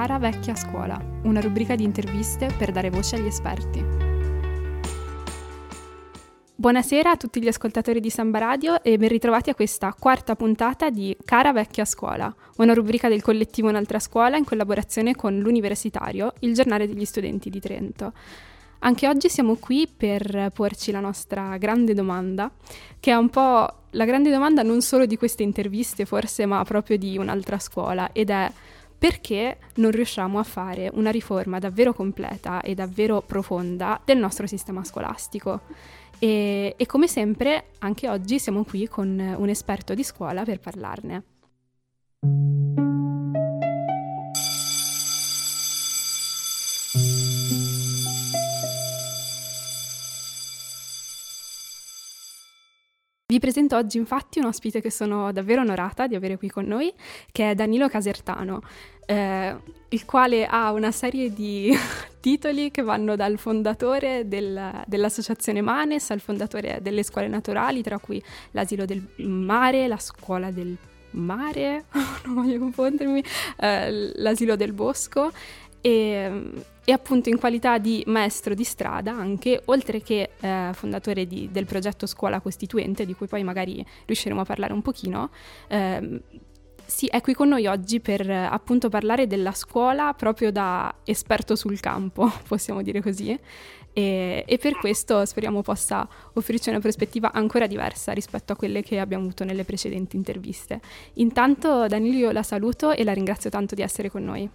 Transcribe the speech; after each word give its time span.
Cara 0.00 0.18
vecchia 0.18 0.54
scuola, 0.54 0.98
una 1.24 1.42
rubrica 1.42 1.74
di 1.74 1.84
interviste 1.84 2.50
per 2.56 2.72
dare 2.72 2.88
voce 2.88 3.16
agli 3.16 3.26
esperti. 3.26 3.84
Buonasera 6.54 7.10
a 7.10 7.16
tutti 7.18 7.42
gli 7.42 7.48
ascoltatori 7.48 8.00
di 8.00 8.08
Samba 8.08 8.38
Radio 8.38 8.82
e 8.82 8.96
ben 8.96 9.10
ritrovati 9.10 9.50
a 9.50 9.54
questa 9.54 9.94
quarta 9.98 10.36
puntata 10.36 10.88
di 10.88 11.14
Cara 11.22 11.52
vecchia 11.52 11.84
scuola, 11.84 12.34
una 12.56 12.72
rubrica 12.72 13.10
del 13.10 13.20
collettivo 13.20 13.68
Un'altra 13.68 13.98
scuola 13.98 14.38
in 14.38 14.46
collaborazione 14.46 15.14
con 15.14 15.38
l'Universitario, 15.38 16.32
il 16.38 16.54
giornale 16.54 16.86
degli 16.86 17.04
studenti 17.04 17.50
di 17.50 17.60
Trento. 17.60 18.14
Anche 18.78 19.06
oggi 19.06 19.28
siamo 19.28 19.56
qui 19.56 19.86
per 19.94 20.50
porci 20.54 20.92
la 20.92 21.00
nostra 21.00 21.58
grande 21.58 21.92
domanda, 21.92 22.50
che 22.98 23.10
è 23.10 23.16
un 23.16 23.28
po' 23.28 23.68
la 23.90 24.04
grande 24.06 24.30
domanda 24.30 24.62
non 24.62 24.80
solo 24.80 25.04
di 25.04 25.18
queste 25.18 25.42
interviste 25.42 26.06
forse, 26.06 26.46
ma 26.46 26.64
proprio 26.64 26.96
di 26.96 27.18
un'altra 27.18 27.58
scuola, 27.58 28.12
ed 28.12 28.30
è 28.30 28.50
perché 29.00 29.56
non 29.76 29.92
riusciamo 29.92 30.38
a 30.38 30.42
fare 30.42 30.90
una 30.92 31.10
riforma 31.10 31.58
davvero 31.58 31.94
completa 31.94 32.60
e 32.60 32.74
davvero 32.74 33.22
profonda 33.22 33.98
del 34.04 34.18
nostro 34.18 34.46
sistema 34.46 34.84
scolastico. 34.84 35.62
E, 36.18 36.74
e 36.76 36.84
come 36.84 37.08
sempre, 37.08 37.68
anche 37.78 38.10
oggi 38.10 38.38
siamo 38.38 38.62
qui 38.62 38.86
con 38.88 39.08
un 39.38 39.48
esperto 39.48 39.94
di 39.94 40.04
scuola 40.04 40.44
per 40.44 40.60
parlarne. 40.60 41.22
Vi 53.30 53.38
presento 53.38 53.76
oggi 53.76 53.96
infatti 53.96 54.40
un 54.40 54.46
ospite 54.46 54.80
che 54.80 54.90
sono 54.90 55.30
davvero 55.30 55.60
onorata 55.60 56.08
di 56.08 56.16
avere 56.16 56.36
qui 56.36 56.48
con 56.48 56.64
noi, 56.64 56.92
che 57.30 57.52
è 57.52 57.54
Danilo 57.54 57.86
Casertano, 57.86 58.60
eh, 59.06 59.54
il 59.88 60.04
quale 60.04 60.46
ha 60.46 60.72
una 60.72 60.90
serie 60.90 61.32
di 61.32 61.72
titoli 62.18 62.72
che 62.72 62.82
vanno 62.82 63.14
dal 63.14 63.38
fondatore 63.38 64.26
del, 64.26 64.82
dell'associazione 64.84 65.60
Manes 65.60 66.10
al 66.10 66.18
fondatore 66.18 66.80
delle 66.82 67.04
scuole 67.04 67.28
naturali, 67.28 67.82
tra 67.82 68.00
cui 68.00 68.20
l'asilo 68.50 68.84
del 68.84 69.00
mare, 69.18 69.86
la 69.86 69.98
scuola 69.98 70.50
del 70.50 70.76
mare, 71.10 71.84
non 72.26 72.34
voglio 72.34 72.58
confondermi, 72.58 73.22
eh, 73.58 74.12
l'asilo 74.16 74.56
del 74.56 74.72
bosco 74.72 75.30
e, 75.80 76.50
e, 76.90 76.92
appunto 76.92 77.28
in 77.28 77.38
qualità 77.38 77.78
di 77.78 78.02
maestro 78.06 78.52
di 78.52 78.64
strada 78.64 79.12
anche, 79.12 79.62
oltre 79.66 80.02
che 80.02 80.30
eh, 80.40 80.70
fondatore 80.72 81.26
di, 81.26 81.48
del 81.50 81.64
progetto 81.64 82.06
Scuola 82.06 82.40
Costituente, 82.40 83.06
di 83.06 83.14
cui 83.14 83.28
poi 83.28 83.44
magari 83.44 83.84
riusciremo 84.06 84.40
a 84.40 84.44
parlare 84.44 84.72
un 84.72 84.82
pochino, 84.82 85.30
eh, 85.68 86.20
sì, 86.84 87.06
è 87.06 87.20
qui 87.20 87.34
con 87.34 87.48
noi 87.48 87.66
oggi 87.66 88.00
per 88.00 88.28
appunto 88.28 88.88
parlare 88.88 89.28
della 89.28 89.52
scuola 89.52 90.12
proprio 90.14 90.50
da 90.50 90.92
esperto 91.04 91.54
sul 91.54 91.78
campo, 91.78 92.28
possiamo 92.48 92.82
dire 92.82 93.00
così, 93.00 93.38
e, 93.92 94.44
e, 94.44 94.58
per 94.58 94.76
questo 94.76 95.24
speriamo 95.24 95.62
possa 95.62 96.08
offrirci 96.32 96.70
una 96.70 96.80
prospettiva 96.80 97.30
ancora 97.32 97.68
diversa 97.68 98.10
rispetto 98.12 98.52
a 98.52 98.56
quelle 98.56 98.82
che 98.82 98.98
abbiamo 98.98 99.24
avuto 99.24 99.44
nelle 99.44 99.62
precedenti 99.62 100.16
interviste. 100.16 100.80
Intanto 101.14 101.86
Danilo 101.86 102.18
io 102.18 102.30
la 102.32 102.42
saluto 102.42 102.90
e 102.90 103.04
la 103.04 103.12
ringrazio 103.12 103.50
tanto 103.50 103.76
di 103.76 103.82
essere 103.82 104.10
con 104.10 104.24
noi. 104.24 104.50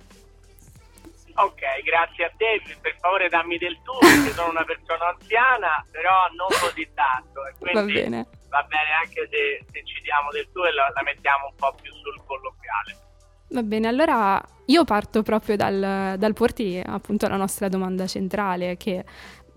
Ok, 1.37 1.61
grazie 1.83 2.25
a 2.25 2.31
te, 2.37 2.61
per 2.79 2.95
favore 2.99 3.27
dammi 3.27 3.57
del 3.57 3.77
tu, 3.83 3.91
perché 3.99 4.31
sono 4.31 4.51
una 4.51 4.63
persona 4.63 5.09
anziana, 5.09 5.85
però 5.91 6.11
non 6.35 6.47
così 6.47 6.87
tanto. 6.93 7.41
va 7.73 7.83
bene. 7.83 8.27
Va 8.47 8.63
bene 8.63 8.91
anche 9.03 9.27
se, 9.29 9.65
se 9.69 9.83
ci 9.83 10.01
diamo 10.01 10.31
del 10.31 10.49
tu 10.53 10.63
e 10.63 10.71
la, 10.71 10.89
la, 10.93 11.01
mettiamo 11.03 11.47
un 11.47 11.55
po' 11.57 11.75
più 11.81 11.91
sul 11.91 12.23
colloquiale. 12.25 12.95
Va 13.49 13.63
bene, 13.63 13.89
allora 13.89 14.41
io 14.67 14.85
parto 14.85 15.23
proprio 15.23 15.57
dal, 15.57 16.15
dal 16.17 16.33
porti 16.33 16.81
appunto 16.83 17.27
la 17.27 17.35
nostra 17.35 17.67
domanda 17.67 18.07
centrale, 18.07 18.77
che 18.77 19.03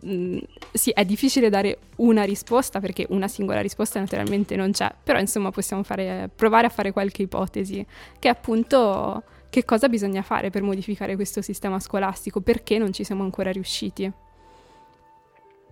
mh, 0.01 0.39
sì, 0.73 0.91
è 0.91 1.05
difficile 1.05 1.49
dare 1.49 1.79
una 1.99 2.25
risposta 2.25 2.81
perché 2.81 3.07
una 3.11 3.29
singola 3.29 3.61
risposta 3.61 4.01
naturalmente 4.01 4.57
non 4.57 4.73
c'è, 4.73 4.93
però 5.01 5.21
insomma 5.21 5.53
possiamo 5.53 5.85
fare, 5.85 6.29
provare 6.35 6.67
a 6.67 6.71
fare 6.71 6.91
qualche 6.91 7.23
ipotesi, 7.23 7.87
che 8.19 8.29
appunto 8.29 9.23
che 9.51 9.65
cosa 9.65 9.89
bisogna 9.89 10.23
fare 10.23 10.51
per 10.51 10.63
modificare 10.63 11.15
questo 11.15 11.43
sistema 11.43 11.81
scolastico? 11.81 12.41
Perché 12.41 12.79
non 12.79 12.93
ci 12.93 13.05
siamo 13.05 13.23
ancora 13.23 13.51
riusciti? 13.51 14.11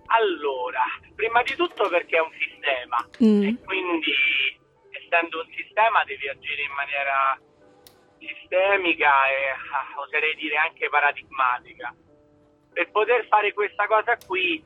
Allora, 0.07 0.83
prima 1.15 1.43
di 1.43 1.55
tutto 1.55 1.89
perché 1.89 2.17
è 2.17 2.21
un 2.21 2.31
sistema 2.37 2.97
mm. 3.23 3.43
e 3.43 3.57
quindi 3.63 4.11
essendo 4.89 5.39
un 5.39 5.49
sistema 5.53 6.03
devi 6.05 6.27
agire 6.29 6.61
in 6.61 6.73
maniera 6.73 7.39
sistemica 8.17 9.27
e 9.29 9.49
ah, 9.51 9.99
oserei 10.01 10.35
dire 10.35 10.55
anche 10.57 10.89
paradigmatica. 10.89 11.93
Per 12.73 12.91
poter 12.91 13.27
fare 13.27 13.53
questa 13.53 13.85
cosa 13.87 14.17
qui 14.25 14.63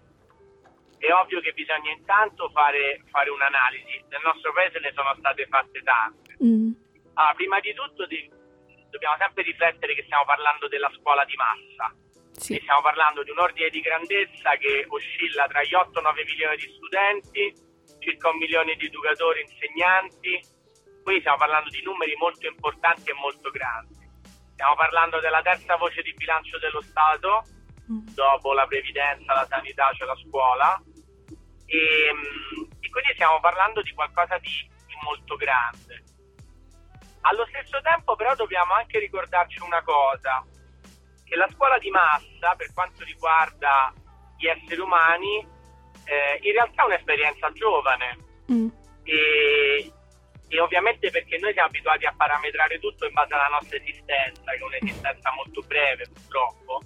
è 0.97 1.11
ovvio 1.11 1.41
che 1.41 1.53
bisogna 1.53 1.91
intanto 1.91 2.49
fare, 2.49 3.01
fare 3.09 3.29
un'analisi. 3.29 4.05
Nel 4.09 4.21
nostro 4.23 4.53
paese 4.53 4.79
ne 4.79 4.91
sono 4.93 5.15
state 5.17 5.47
fatte 5.47 5.81
tante. 5.81 6.37
Mm. 6.43 6.71
Allora, 7.15 7.33
prima 7.33 7.59
di 7.59 7.73
tutto 7.73 8.05
devi 8.05 8.29
dobbiamo 8.91 9.15
sempre 9.17 9.43
riflettere 9.43 9.95
che 9.95 10.03
stiamo 10.03 10.25
parlando 10.25 10.67
della 10.67 10.91
scuola 10.99 11.25
di 11.25 11.35
massa. 11.35 11.95
Sì. 12.31 12.59
Stiamo 12.61 12.81
parlando 12.81 13.23
di 13.23 13.31
un 13.31 13.39
ordine 13.39 13.69
di 13.69 13.81
grandezza 13.81 14.55
che 14.57 14.85
oscilla 14.87 15.47
tra 15.47 15.63
gli 15.63 15.73
8 15.73 15.99
e 15.99 16.01
9 16.01 16.23
milioni 16.25 16.55
di 16.57 16.73
studenti, 16.75 17.53
circa 17.99 18.29
un 18.29 18.37
milione 18.37 18.75
di 18.75 18.85
educatori 18.85 19.39
e 19.39 19.47
insegnanti, 19.49 20.39
quindi 21.03 21.21
stiamo 21.21 21.37
parlando 21.37 21.69
di 21.69 21.81
numeri 21.81 22.15
molto 22.15 22.47
importanti 22.47 23.09
e 23.09 23.13
molto 23.13 23.49
grandi. 23.49 24.09
Stiamo 24.53 24.75
parlando 24.75 25.19
della 25.19 25.41
terza 25.41 25.75
voce 25.75 26.01
di 26.01 26.13
bilancio 26.13 26.59
dello 26.59 26.81
Stato, 26.81 27.43
mm. 27.91 28.13
dopo 28.13 28.53
la 28.53 28.67
previdenza, 28.67 29.33
la 29.33 29.47
sanità, 29.49 29.91
cioè 29.93 30.07
la 30.07 30.17
scuola, 30.27 30.81
e, 31.65 31.77
e 32.79 32.89
quindi 32.89 33.13
stiamo 33.13 33.39
parlando 33.39 33.81
di 33.81 33.91
qualcosa 33.93 34.37
di, 34.37 34.49
di 34.85 34.95
molto 35.03 35.35
grande. 35.35 36.03
Allo 37.21 37.45
stesso 37.47 37.79
tempo 37.81 38.15
però 38.15 38.33
dobbiamo 38.35 38.73
anche 38.73 38.99
ricordarci 38.99 39.61
una 39.61 39.81
cosa, 39.83 40.43
che 41.23 41.35
la 41.35 41.47
scuola 41.53 41.77
di 41.77 41.89
massa, 41.89 42.55
per 42.55 42.73
quanto 42.73 43.03
riguarda 43.03 43.93
gli 44.37 44.47
esseri 44.47 44.81
umani, 44.81 45.37
eh, 46.05 46.39
in 46.41 46.51
realtà 46.51 46.83
è 46.83 46.85
un'esperienza 46.85 47.51
giovane. 47.51 48.17
Mm. 48.51 48.67
E, 49.03 49.91
e, 50.47 50.59
ovviamente 50.59 51.09
perché 51.09 51.37
noi 51.37 51.53
siamo 51.53 51.69
abituati 51.69 52.05
a 52.05 52.13
parametrare 52.15 52.79
tutto 52.79 53.05
in 53.05 53.13
base 53.13 53.33
alla 53.33 53.47
nostra 53.47 53.77
esistenza, 53.77 54.51
che 54.51 54.57
è 54.57 54.63
un'esistenza 54.63 55.31
molto 55.33 55.61
breve 55.61 56.07
purtroppo. 56.11 56.81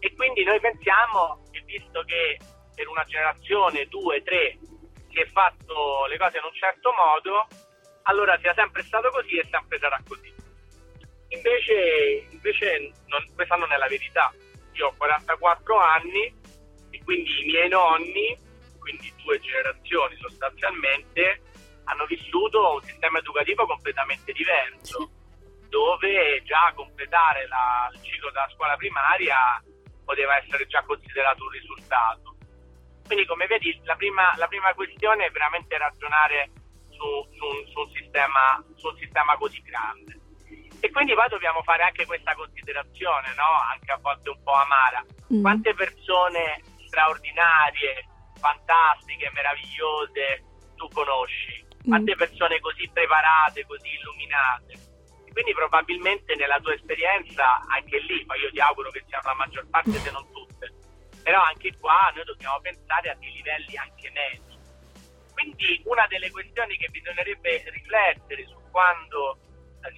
E 0.00 0.14
quindi 0.16 0.42
noi 0.44 0.60
pensiamo 0.60 1.42
che 1.50 1.62
visto 1.64 2.02
che 2.02 2.38
per 2.74 2.88
una 2.88 3.04
generazione, 3.04 3.86
due, 3.86 4.22
tre, 4.22 4.58
si 5.08 5.20
è 5.20 5.26
fatto 5.26 6.06
le 6.06 6.18
cose 6.18 6.38
in 6.38 6.44
un 6.44 6.54
certo 6.54 6.92
modo, 6.92 7.46
allora 8.02 8.38
sia 8.38 8.54
sempre 8.54 8.82
stato 8.82 9.10
così 9.10 9.36
e 9.38 9.46
sempre 9.50 9.78
sarà 9.78 10.00
così. 10.06 10.32
Invece, 11.28 12.26
invece 12.30 12.92
non, 13.06 13.24
questa 13.34 13.56
non 13.56 13.72
è 13.72 13.76
la 13.76 13.86
verità. 13.86 14.32
Io 14.72 14.88
ho 14.88 14.94
44 14.96 15.78
anni 15.78 16.34
e 16.90 17.00
quindi 17.04 17.40
i 17.40 17.44
miei 17.44 17.68
nonni, 17.68 18.36
quindi 18.78 19.12
due 19.22 19.38
generazioni 19.40 20.16
sostanzialmente, 20.16 21.40
hanno 21.84 22.04
vissuto 22.06 22.74
un 22.74 22.82
sistema 22.82 23.18
educativo 23.18 23.66
completamente 23.66 24.32
diverso, 24.32 25.10
dove 25.68 26.42
già 26.44 26.72
completare 26.74 27.46
la, 27.48 27.90
il 27.92 28.02
ciclo 28.02 28.30
della 28.30 28.50
scuola 28.54 28.76
primaria 28.76 29.62
poteva 30.04 30.36
essere 30.36 30.66
già 30.66 30.82
considerato 30.82 31.44
un 31.44 31.50
risultato. 31.50 32.36
Quindi 33.06 33.26
come 33.26 33.46
vedi 33.46 33.80
la 33.84 33.96
prima, 33.96 34.34
la 34.36 34.48
prima 34.48 34.72
questione 34.74 35.26
è 35.26 35.30
veramente 35.30 35.76
ragionare 35.78 36.50
su, 37.02 37.26
su, 37.34 37.70
su, 37.72 37.80
un 37.80 37.90
sistema, 37.90 38.62
su, 38.76 38.86
un 38.86 38.96
sistema, 38.96 39.36
così 39.36 39.60
grande. 39.62 40.20
E 40.78 40.90
quindi 40.90 41.14
poi 41.14 41.28
dobbiamo 41.28 41.62
fare 41.62 41.82
anche 41.82 42.06
questa 42.06 42.34
considerazione, 42.34 43.34
no? 43.34 43.50
anche 43.70 43.90
a 43.90 43.98
volte 43.98 44.30
un 44.30 44.42
po' 44.42 44.52
amara. 44.52 45.04
Mm. 45.32 45.40
Quante 45.42 45.74
persone 45.74 46.62
straordinarie, 46.86 48.06
fantastiche, 48.38 49.30
meravigliose 49.34 50.44
tu 50.76 50.88
conosci? 50.88 51.64
Mm. 51.86 51.88
Quante 51.88 52.14
persone 52.14 52.60
così 52.60 52.88
preparate, 52.92 53.66
così 53.66 53.88
illuminate? 53.98 54.90
quindi 55.32 55.54
probabilmente 55.54 56.34
nella 56.36 56.60
tua 56.60 56.74
esperienza, 56.74 57.58
anche 57.66 58.00
lì, 58.00 58.22
ma 58.26 58.36
io 58.36 58.50
ti 58.50 58.60
auguro 58.60 58.90
che 58.90 59.02
siano 59.08 59.28
la 59.28 59.34
maggior 59.34 59.66
parte 59.70 59.92
se 59.92 60.10
non 60.10 60.30
tutte, 60.30 60.70
però 61.22 61.40
anche 61.42 61.74
qua 61.78 62.12
noi 62.14 62.24
dobbiamo 62.24 62.60
pensare 62.60 63.08
a 63.08 63.14
dei 63.14 63.32
livelli 63.32 63.74
anche 63.78 64.10
medi 64.10 64.51
quindi 65.32 65.82
una 65.84 66.06
delle 66.08 66.30
questioni 66.30 66.76
che 66.76 66.88
bisognerebbe 66.88 67.62
riflettere 67.70 68.46
su 68.46 68.56
quando 68.70 69.38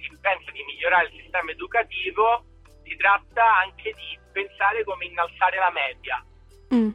si 0.01 0.17
pensa 0.19 0.51
di 0.51 0.63
migliorare 0.63 1.07
il 1.07 1.21
sistema 1.21 1.51
educativo 1.51 2.43
si 2.83 2.95
tratta 2.95 3.57
anche 3.59 3.93
di 3.93 4.19
pensare 4.31 4.83
come 4.83 5.05
innalzare 5.05 5.57
la 5.57 5.71
media. 5.71 6.25
Mm. 6.73 6.89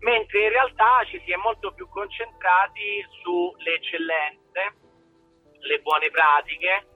Mentre 0.00 0.42
in 0.42 0.48
realtà 0.48 1.04
ci 1.06 1.20
si 1.24 1.30
è 1.30 1.36
molto 1.36 1.72
più 1.72 1.88
concentrati 1.88 3.04
sulle 3.22 3.74
eccellenze, 3.74 4.74
le 5.60 5.78
buone 5.80 6.10
pratiche 6.10 6.86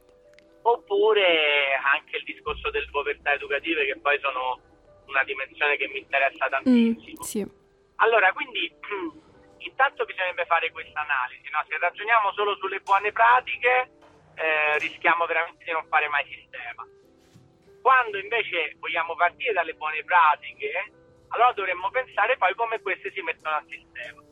oppure 0.62 1.78
anche 1.94 2.16
il 2.16 2.24
discorso 2.24 2.70
delle 2.70 2.88
povertà 2.90 3.34
educative 3.34 3.86
che 3.86 3.98
poi 4.00 4.18
sono 4.20 4.60
una 5.06 5.22
dimensione 5.22 5.76
che 5.76 5.86
mi 5.86 5.98
interessa 5.98 6.48
tantissimo. 6.48 7.20
Mm, 7.20 7.22
sì. 7.22 7.46
Allora, 7.96 8.32
quindi 8.32 8.74
intanto 9.66 10.04
bisognerebbe 10.04 10.46
fare 10.46 10.70
questa 10.70 11.00
analisi, 11.00 11.48
no? 11.50 11.62
se 11.68 11.78
ragioniamo 11.78 12.32
solo 12.32 12.56
sulle 12.56 12.80
buone 12.80 13.12
pratiche 13.12 13.90
eh, 14.34 14.78
rischiamo 14.78 15.26
veramente 15.26 15.64
di 15.64 15.72
non 15.72 15.86
fare 15.88 16.08
mai 16.08 16.24
sistema. 16.26 16.86
Quando 17.82 18.18
invece 18.18 18.76
vogliamo 18.78 19.14
partire 19.14 19.52
dalle 19.52 19.74
buone 19.74 20.02
pratiche, 20.04 20.92
allora 21.28 21.52
dovremmo 21.52 21.90
pensare 21.90 22.36
poi 22.36 22.54
come 22.54 22.80
queste 22.80 23.10
si 23.12 23.20
mettono 23.22 23.56
a 23.56 23.64
sistema. 23.68 24.22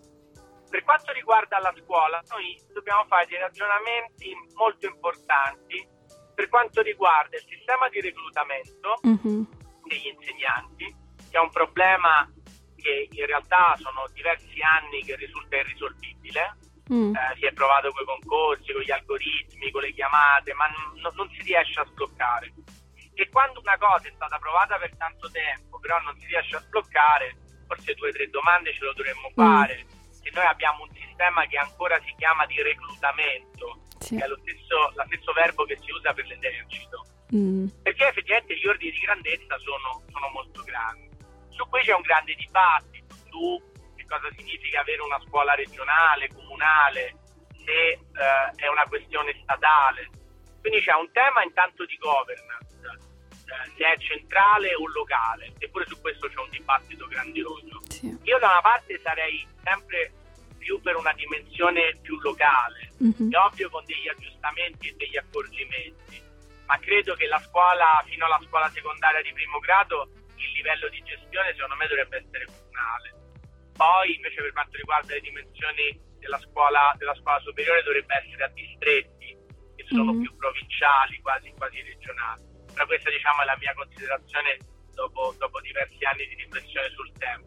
Per 0.68 0.82
quanto 0.82 1.12
riguarda 1.12 1.58
la 1.58 1.72
scuola, 1.82 2.20
noi 2.30 2.60
dobbiamo 2.72 3.04
fare 3.06 3.26
dei 3.26 3.38
ragionamenti 3.38 4.34
molto 4.54 4.86
importanti 4.86 5.86
per 6.34 6.48
quanto 6.48 6.82
riguarda 6.82 7.36
il 7.36 7.44
sistema 7.46 7.88
di 7.88 8.00
reclutamento 8.00 8.98
mm-hmm. 9.06 9.42
degli 9.86 10.06
insegnanti, 10.08 10.96
che 11.30 11.36
è 11.36 11.40
un 11.40 11.50
problema 11.50 12.28
che 12.84 13.08
in 13.10 13.24
realtà 13.24 13.74
sono 13.80 14.04
diversi 14.12 14.60
anni 14.60 15.02
che 15.02 15.16
risulta 15.16 15.56
irrisolvibile. 15.56 16.58
Mm. 16.92 17.16
Eh, 17.16 17.34
si 17.38 17.46
è 17.46 17.52
provato 17.54 17.90
con 17.92 18.02
i 18.02 18.04
concorsi, 18.04 18.72
con 18.74 18.82
gli 18.82 18.90
algoritmi, 18.90 19.70
con 19.70 19.80
le 19.80 19.94
chiamate, 19.94 20.52
ma 20.52 20.68
n- 20.68 21.14
non 21.16 21.30
si 21.30 21.40
riesce 21.40 21.80
a 21.80 21.86
sbloccare. 21.86 22.52
E 23.14 23.30
quando 23.30 23.60
una 23.60 23.78
cosa 23.78 24.06
è 24.06 24.12
stata 24.14 24.36
provata 24.38 24.76
per 24.76 24.94
tanto 24.98 25.30
tempo, 25.30 25.78
però 25.78 25.98
non 26.00 26.14
si 26.18 26.26
riesce 26.26 26.56
a 26.56 26.60
sbloccare, 26.60 27.36
forse 27.66 27.94
due 27.94 28.10
o 28.10 28.12
tre 28.12 28.28
domande 28.28 28.74
ce 28.74 28.84
lo 28.84 28.92
dovremmo 28.92 29.30
mm. 29.30 29.34
fare. 29.34 29.86
Se 30.12 30.30
noi 30.34 30.44
abbiamo 30.44 30.82
un 30.82 30.92
sistema 30.92 31.46
che 31.46 31.56
ancora 31.56 31.98
si 32.04 32.12
chiama 32.18 32.44
di 32.44 32.60
reclutamento, 32.60 33.80
sì. 33.98 34.16
che 34.16 34.24
è 34.24 34.28
lo 34.28 34.36
stesso, 34.44 34.92
lo 34.94 35.04
stesso 35.06 35.32
verbo 35.32 35.64
che 35.64 35.78
si 35.80 35.90
usa 35.90 36.12
per 36.12 36.26
l'esercito, 36.26 37.06
mm. 37.34 37.66
perché 37.82 38.08
effettivamente 38.08 38.58
gli 38.58 38.66
ordini 38.66 38.90
di 38.90 39.00
grandezza 39.00 39.56
sono, 39.56 40.02
sono 40.12 40.28
molto 40.28 40.62
grandi. 40.64 41.13
Su 41.56 41.68
cui 41.68 41.82
c'è 41.82 41.94
un 41.94 42.02
grande 42.02 42.34
dibattito 42.34 43.14
su 43.30 43.62
che 43.96 44.04
cosa 44.06 44.28
significa 44.36 44.80
avere 44.80 45.02
una 45.02 45.20
scuola 45.26 45.54
regionale, 45.54 46.28
comunale, 46.28 47.16
se 47.64 47.90
eh, 47.90 48.00
è 48.56 48.68
una 48.68 48.84
questione 48.86 49.34
statale. 49.42 50.10
Quindi 50.60 50.80
c'è 50.80 50.94
un 50.94 51.10
tema 51.12 51.42
intanto 51.42 51.84
di 51.84 51.96
governance, 51.96 52.78
eh, 52.82 53.70
se 53.76 53.84
è 53.84 53.98
centrale 53.98 54.74
o 54.74 54.86
locale, 54.88 55.52
eppure 55.58 55.86
su 55.86 56.00
questo 56.00 56.28
c'è 56.28 56.38
un 56.38 56.50
dibattito 56.50 57.06
grandioso. 57.06 57.80
Sì. 57.88 58.16
Io 58.22 58.38
da 58.38 58.48
una 58.48 58.60
parte 58.60 59.00
sarei 59.02 59.46
sempre 59.62 60.12
più 60.58 60.80
per 60.80 60.96
una 60.96 61.12
dimensione 61.12 61.98
più 62.00 62.18
locale, 62.20 62.92
mm-hmm. 63.02 63.30
è 63.30 63.36
ovvio 63.36 63.68
con 63.68 63.84
degli 63.84 64.08
aggiustamenti 64.08 64.88
e 64.88 64.94
degli 64.96 65.16
accorgimenti, 65.18 66.22
ma 66.64 66.78
credo 66.78 67.14
che 67.14 67.26
la 67.26 67.38
scuola 67.40 68.02
fino 68.06 68.24
alla 68.24 68.40
scuola 68.46 68.70
secondaria 68.70 69.20
di 69.20 69.32
primo 69.34 69.58
grado 69.58 70.08
il 70.44 70.52
livello 70.52 70.88
di 70.88 71.02
gestione 71.02 71.54
secondo 71.54 71.76
me 71.76 71.86
dovrebbe 71.88 72.16
essere 72.20 72.44
comunale. 72.44 73.08
Poi 73.74 74.14
invece 74.14 74.40
per 74.42 74.52
quanto 74.52 74.76
riguarda 74.76 75.14
le 75.14 75.20
dimensioni 75.20 75.98
della 76.20 76.38
scuola, 76.38 76.94
della 76.96 77.14
scuola 77.16 77.40
superiore 77.40 77.82
dovrebbe 77.82 78.14
essere 78.14 78.44
a 78.44 78.52
distretti 78.54 79.36
che 79.76 79.84
sono 79.88 80.12
mm-hmm. 80.12 80.22
più 80.22 80.36
provinciali, 80.36 81.20
quasi, 81.20 81.52
quasi 81.56 81.82
regionali. 81.82 82.42
Però 82.72 82.86
questa 82.86 83.10
diciamo 83.10 83.42
è 83.42 83.44
la 83.44 83.56
mia 83.58 83.74
considerazione 83.74 84.58
dopo, 84.94 85.34
dopo 85.38 85.60
diversi 85.60 86.04
anni 86.04 86.26
di 86.28 86.34
riflessione 86.34 86.88
sul 86.90 87.10
tema. 87.18 87.42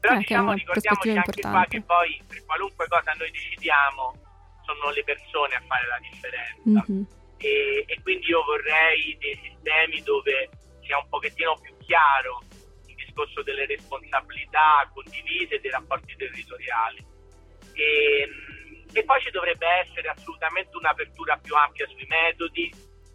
Però 0.00 0.14
anche 0.14 0.26
diciamo, 0.26 0.52
ricordiamoci 0.52 1.10
anche 1.10 1.40
qua 1.40 1.64
che 1.68 1.82
poi 1.82 2.22
per 2.26 2.44
qualunque 2.44 2.86
cosa 2.88 3.12
noi 3.18 3.30
decidiamo 3.30 4.28
sono 4.64 4.90
le 4.90 5.04
persone 5.04 5.54
a 5.54 5.62
fare 5.66 5.86
la 5.86 5.98
differenza. 5.98 6.84
Mm-hmm. 6.90 7.02
E, 7.38 7.84
e, 7.86 8.00
quindi 8.02 8.26
io 8.28 8.44
vorrei 8.44 9.16
dei 9.18 9.38
sistemi 9.42 10.02
dove 10.02 10.50
sia 10.82 10.98
un 10.98 11.08
pochettino 11.08 11.56
più 11.60 11.74
chiaro 11.90 12.38
il 12.86 12.94
discorso 12.94 13.42
delle 13.42 13.66
responsabilità 13.66 14.88
condivise 14.94 15.56
e 15.56 15.60
dei 15.60 15.72
rapporti 15.72 16.14
territoriali. 16.14 17.04
E, 17.74 18.28
e 18.92 19.04
poi 19.04 19.20
ci 19.20 19.30
dovrebbe 19.30 19.66
essere 19.66 20.08
assolutamente 20.08 20.76
un'apertura 20.76 21.36
più 21.38 21.56
ampia 21.56 21.88
sui 21.88 22.06
metodi, 22.06 22.70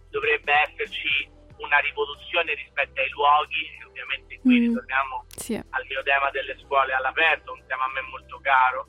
dovrebbe 0.10 0.52
esserci 0.68 1.32
una 1.58 1.78
rivoluzione 1.80 2.54
rispetto 2.54 3.00
ai 3.00 3.10
luoghi, 3.12 3.64
ovviamente 3.88 4.40
qui 4.42 4.60
mm, 4.60 4.68
ritorniamo 4.68 5.26
sì. 5.30 5.56
al 5.56 5.86
mio 5.88 6.04
tema 6.04 6.30
delle 6.32 6.58
scuole 6.60 6.94
all'aperto, 6.94 7.54
un 7.54 7.64
tema 7.68 7.86
a 7.86 7.92
me 7.94 8.02
molto 8.02 8.40
caro. 8.42 8.88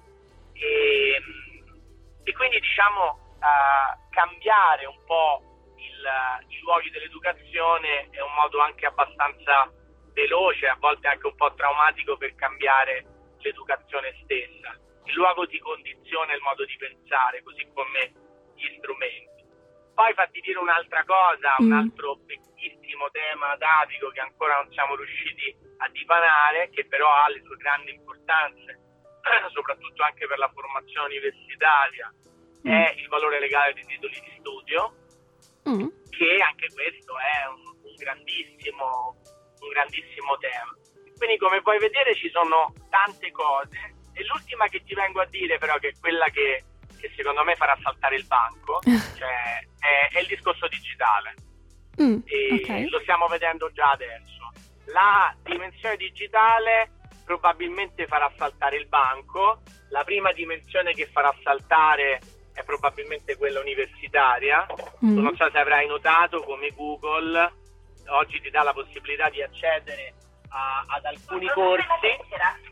E, 0.53 1.23
e 2.25 2.33
quindi 2.33 2.59
diciamo 2.59 3.39
uh, 3.39 4.11
cambiare 4.11 4.87
un 4.87 4.99
po' 5.07 5.56
il, 5.79 6.03
i 6.49 6.59
luoghi 6.61 6.91
dell'educazione 6.91 8.09
è 8.11 8.21
un 8.21 8.33
modo 8.35 8.61
anche 8.61 8.87
abbastanza 8.87 9.71
veloce, 10.13 10.67
a 10.67 10.77
volte 10.79 11.09
anche 11.09 11.27
un 11.27 11.35
po' 11.37 11.53
traumatico 11.55 12.17
per 12.17 12.35
cambiare 12.35 13.05
l'educazione 13.39 14.17
stessa. 14.25 14.73
Il 15.05 15.15
luogo 15.15 15.47
ti 15.47 15.59
condiziona 15.59 16.35
il 16.35 16.41
modo 16.41 16.65
di 16.65 16.77
pensare, 16.77 17.43
così 17.43 17.69
come 17.73 18.13
gli 18.57 18.67
strumenti. 18.79 19.45
Poi 19.95 20.13
fatti 20.15 20.41
dire 20.41 20.59
un'altra 20.59 21.05
cosa, 21.05 21.55
un 21.59 21.69
mm. 21.69 21.73
altro 21.73 22.17
bellissimo 22.25 23.09
tema 23.13 23.53
adapico 23.53 24.09
che 24.11 24.21
ancora 24.21 24.57
non 24.57 24.71
siamo 24.73 24.95
riusciti 24.95 25.57
a 25.79 25.89
dipanare, 25.89 26.69
che 26.71 26.87
però 26.87 27.09
ha 27.09 27.29
le 27.29 27.43
sue 27.45 27.57
grandi 27.57 27.93
importanze, 27.93 28.77
soprattutto 29.55 30.03
anche 30.03 30.27
per 30.27 30.39
la 30.39 30.51
formazione 30.53 31.15
universitaria, 31.15 32.13
mm. 32.13 32.71
è 32.71 32.95
il 32.97 33.09
valore 33.09 33.41
legale 33.41 33.73
dei 33.73 33.87
titoli 33.87 34.21
di 34.21 34.37
studio, 34.39 35.06
mm. 35.69 35.87
che 36.11 36.39
anche 36.47 36.69
questo 36.73 37.13
è 37.19 37.47
un, 37.49 37.63
un 37.83 37.95
grandissimo 37.97 39.17
un 39.61 39.69
grandissimo 39.69 40.37
tema. 40.39 40.75
Quindi 41.17 41.39
come 41.39 41.63
puoi 41.63 41.79
vedere 41.79 42.15
ci 42.15 42.31
sono 42.31 42.73
tante 42.91 43.31
cose 43.33 43.95
e 44.13 44.25
l'ultima 44.25 44.67
che 44.69 44.83
ti 44.85 44.95
vengo 44.95 45.21
a 45.21 45.27
dire 45.27 45.59
però 45.59 45.77
che 45.79 45.89
è 45.89 45.93
quella 45.99 46.27
che, 46.29 46.65
che 46.99 47.13
secondo 47.17 47.43
me 47.45 47.55
farà 47.57 47.77
saltare 47.83 48.17
il 48.17 48.27
banco 48.27 48.81
cioè, 48.85 49.67
è, 49.81 50.15
è, 50.15 50.21
il 50.21 50.27
discorso 50.27 50.69
digitale. 50.69 51.35
Mm, 52.01 52.19
okay. 52.61 52.89
Lo 52.89 53.01
stiamo 53.01 53.27
vedendo 53.27 53.71
già 53.73 53.91
adesso. 53.91 54.53
La 54.93 55.35
dimensione 55.43 55.97
digitale 55.97 56.91
probabilmente 57.25 58.07
farà 58.07 58.31
saltare 58.37 58.77
il 58.77 58.87
banco, 58.87 59.63
la 59.91 60.05
prima 60.05 60.33
dimensione 60.33 60.93
che 60.93 61.07
farà 61.07 61.35
saltare 61.43 62.21
è 62.57 62.65
probabilmente 62.65 63.37
quella 63.37 63.61
universitaria. 63.61 64.67
Mm. 65.05 65.19
Non 65.19 65.37
so 65.37 65.49
se 65.51 65.59
avrai 65.59 65.87
notato 65.87 66.43
come 66.43 66.71
Google 66.75 67.53
oggi 68.09 68.41
ti 68.41 68.51
dà 68.51 68.63
la 68.63 68.73
possibilità 68.73 69.29
di 69.29 69.43
accedere 69.43 70.15
a, 70.49 70.85
ad 70.87 71.05
alcuni 71.05 71.49
corsi 71.49 72.17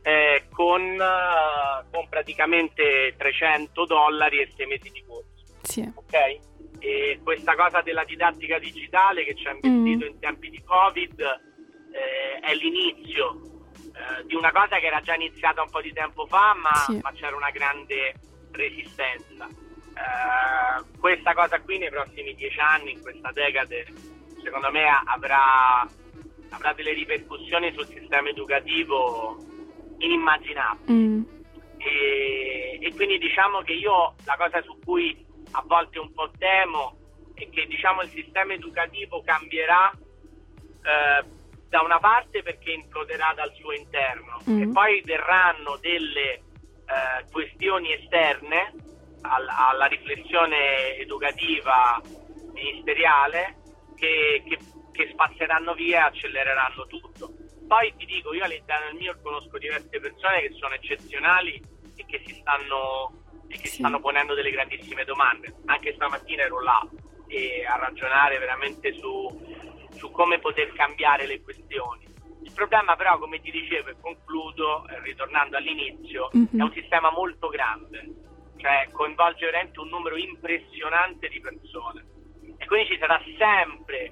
eh, 0.02 0.46
con, 0.50 0.80
uh, 0.80 1.90
con, 1.90 2.08
praticamente 2.08 3.14
300 3.18 3.84
dollari 3.84 4.40
e 4.40 4.52
6 4.56 4.66
mesi 4.66 4.90
di 4.90 5.04
corso. 5.06 5.44
Sì. 5.62 5.92
Ok? 5.94 6.38
E 6.78 7.20
questa 7.22 7.54
cosa 7.54 7.82
della 7.82 8.04
didattica 8.04 8.58
digitale 8.58 9.24
che 9.24 9.34
ci 9.34 9.46
ha 9.46 9.52
investito 9.52 10.04
mm. 10.04 10.08
in 10.08 10.18
tempi 10.18 10.48
di 10.50 10.62
Covid 10.62 11.20
eh, 11.20 12.40
è 12.40 12.54
l'inizio 12.54 13.62
eh, 13.76 14.24
di 14.26 14.34
una 14.34 14.50
cosa 14.50 14.78
che 14.78 14.86
era 14.86 15.00
già 15.00 15.14
iniziata 15.14 15.62
un 15.62 15.70
po' 15.70 15.80
di 15.80 15.92
tempo 15.92 16.26
fa, 16.26 16.54
ma, 16.54 16.74
sì. 16.74 16.98
ma 17.02 17.12
c'era 17.12 17.36
una 17.36 17.50
grande 17.50 18.14
resistenza. 18.52 19.48
Uh, 19.94 20.98
questa 20.98 21.34
cosa 21.34 21.60
qui 21.60 21.78
nei 21.78 21.90
prossimi 21.90 22.34
dieci 22.34 22.58
anni, 22.58 22.92
in 22.92 23.00
questa 23.02 23.30
decade, 23.32 23.86
secondo 24.42 24.70
me 24.70 24.84
avrà, 25.04 25.86
avrà 26.50 26.72
delle 26.72 26.92
ripercussioni 26.92 27.72
sul 27.72 27.86
sistema 27.86 28.28
educativo 28.28 29.36
inimmaginabili. 29.98 30.92
Mm. 30.92 31.22
E, 31.78 32.78
e, 32.80 32.94
quindi 32.94 33.18
diciamo 33.18 33.60
che 33.60 33.74
io 33.74 34.14
la 34.24 34.36
cosa 34.36 34.62
su 34.62 34.78
cui 34.84 35.24
a 35.52 35.62
volte 35.66 35.98
un 35.98 36.12
po' 36.12 36.30
temo 36.38 36.96
è 37.34 37.48
che 37.50 37.66
diciamo, 37.66 38.02
il 38.02 38.10
sistema 38.10 38.54
educativo 38.54 39.22
cambierà 39.22 39.90
eh, 39.92 41.24
da 41.68 41.82
una 41.82 41.98
parte 41.98 42.42
perché 42.42 42.72
imploderà 42.72 43.32
dal 43.34 43.52
suo 43.54 43.72
interno 43.72 44.40
mm. 44.48 44.62
e 44.62 44.68
poi 44.68 45.02
verranno 45.02 45.76
delle 45.80 46.32
eh, 46.32 47.24
questioni 47.30 47.92
esterne 47.92 48.72
al, 49.24 49.48
alla 49.48 49.86
riflessione 49.86 50.96
educativa 50.96 52.00
ministeriale 52.52 53.56
che, 53.96 54.42
che, 54.46 54.58
che 54.92 55.08
spazzeranno 55.10 55.74
via 55.74 55.98
e 55.98 56.08
accelereranno 56.08 56.86
tutto. 56.86 57.32
Poi 57.66 57.94
ti 57.96 58.04
dico, 58.04 58.34
io 58.34 58.44
all'interno 58.44 58.86
del 58.86 58.96
mio 58.96 59.18
conosco 59.22 59.58
diverse 59.58 59.98
persone 59.98 60.42
che 60.42 60.52
sono 60.52 60.74
eccezionali 60.74 61.60
e 61.96 62.04
che 62.06 62.22
si 62.26 62.34
stanno, 62.34 63.22
e 63.48 63.56
che 63.58 63.68
sì. 63.68 63.78
stanno 63.78 64.00
ponendo 64.00 64.34
delle 64.34 64.50
grandissime 64.50 65.04
domande. 65.04 65.54
Anche 65.66 65.94
stamattina 65.94 66.42
ero 66.42 66.60
là 66.62 66.86
e 67.26 67.64
a 67.66 67.76
ragionare 67.76 68.38
veramente 68.38 68.92
su, 68.92 69.28
su 69.96 70.10
come 70.10 70.38
poter 70.38 70.72
cambiare 70.72 71.26
le 71.26 71.40
questioni. 71.42 72.12
Il 72.42 72.52
problema 72.52 72.94
però, 72.94 73.18
come 73.18 73.40
ti 73.40 73.50
dicevo 73.50 73.88
e 73.88 73.96
concludo, 73.98 74.84
ritornando 75.02 75.56
all'inizio, 75.56 76.30
mm-hmm. 76.36 76.60
è 76.60 76.62
un 76.62 76.72
sistema 76.72 77.10
molto 77.10 77.48
grande, 77.48 78.06
cioè 78.56 78.88
coinvolge 78.92 79.46
veramente 79.46 79.80
un 79.80 79.88
numero 79.88 80.16
impressionante 80.16 81.28
di 81.28 81.40
persone 81.40 82.04
e 82.56 82.66
quindi 82.66 82.88
ci 82.88 82.99
sarà 82.99 83.20
sempre 83.38 84.11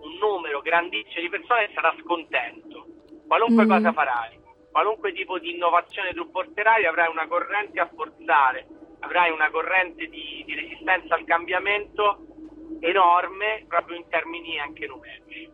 un 0.00 0.16
numero 0.20 0.60
grandissimo 0.60 1.20
di 1.20 1.28
persone 1.28 1.66
che 1.66 1.72
sarà 1.74 1.94
scontento. 2.00 2.86
Qualunque 3.26 3.64
mm. 3.64 3.68
cosa 3.68 3.92
farai, 3.92 4.38
qualunque 4.70 5.12
tipo 5.12 5.38
di 5.38 5.54
innovazione 5.54 6.12
tu 6.12 6.30
porterai, 6.30 6.86
avrai 6.86 7.08
una 7.10 7.26
corrente 7.26 7.80
a 7.80 7.90
forzare, 7.94 8.66
avrai 9.00 9.30
una 9.30 9.50
corrente 9.50 10.06
di, 10.06 10.42
di 10.44 10.54
resistenza 10.54 11.14
al 11.14 11.24
cambiamento 11.24 12.26
enorme 12.80 13.64
proprio 13.68 13.96
in 13.96 14.08
termini 14.08 14.58
anche 14.58 14.86
numerici. 14.86 15.50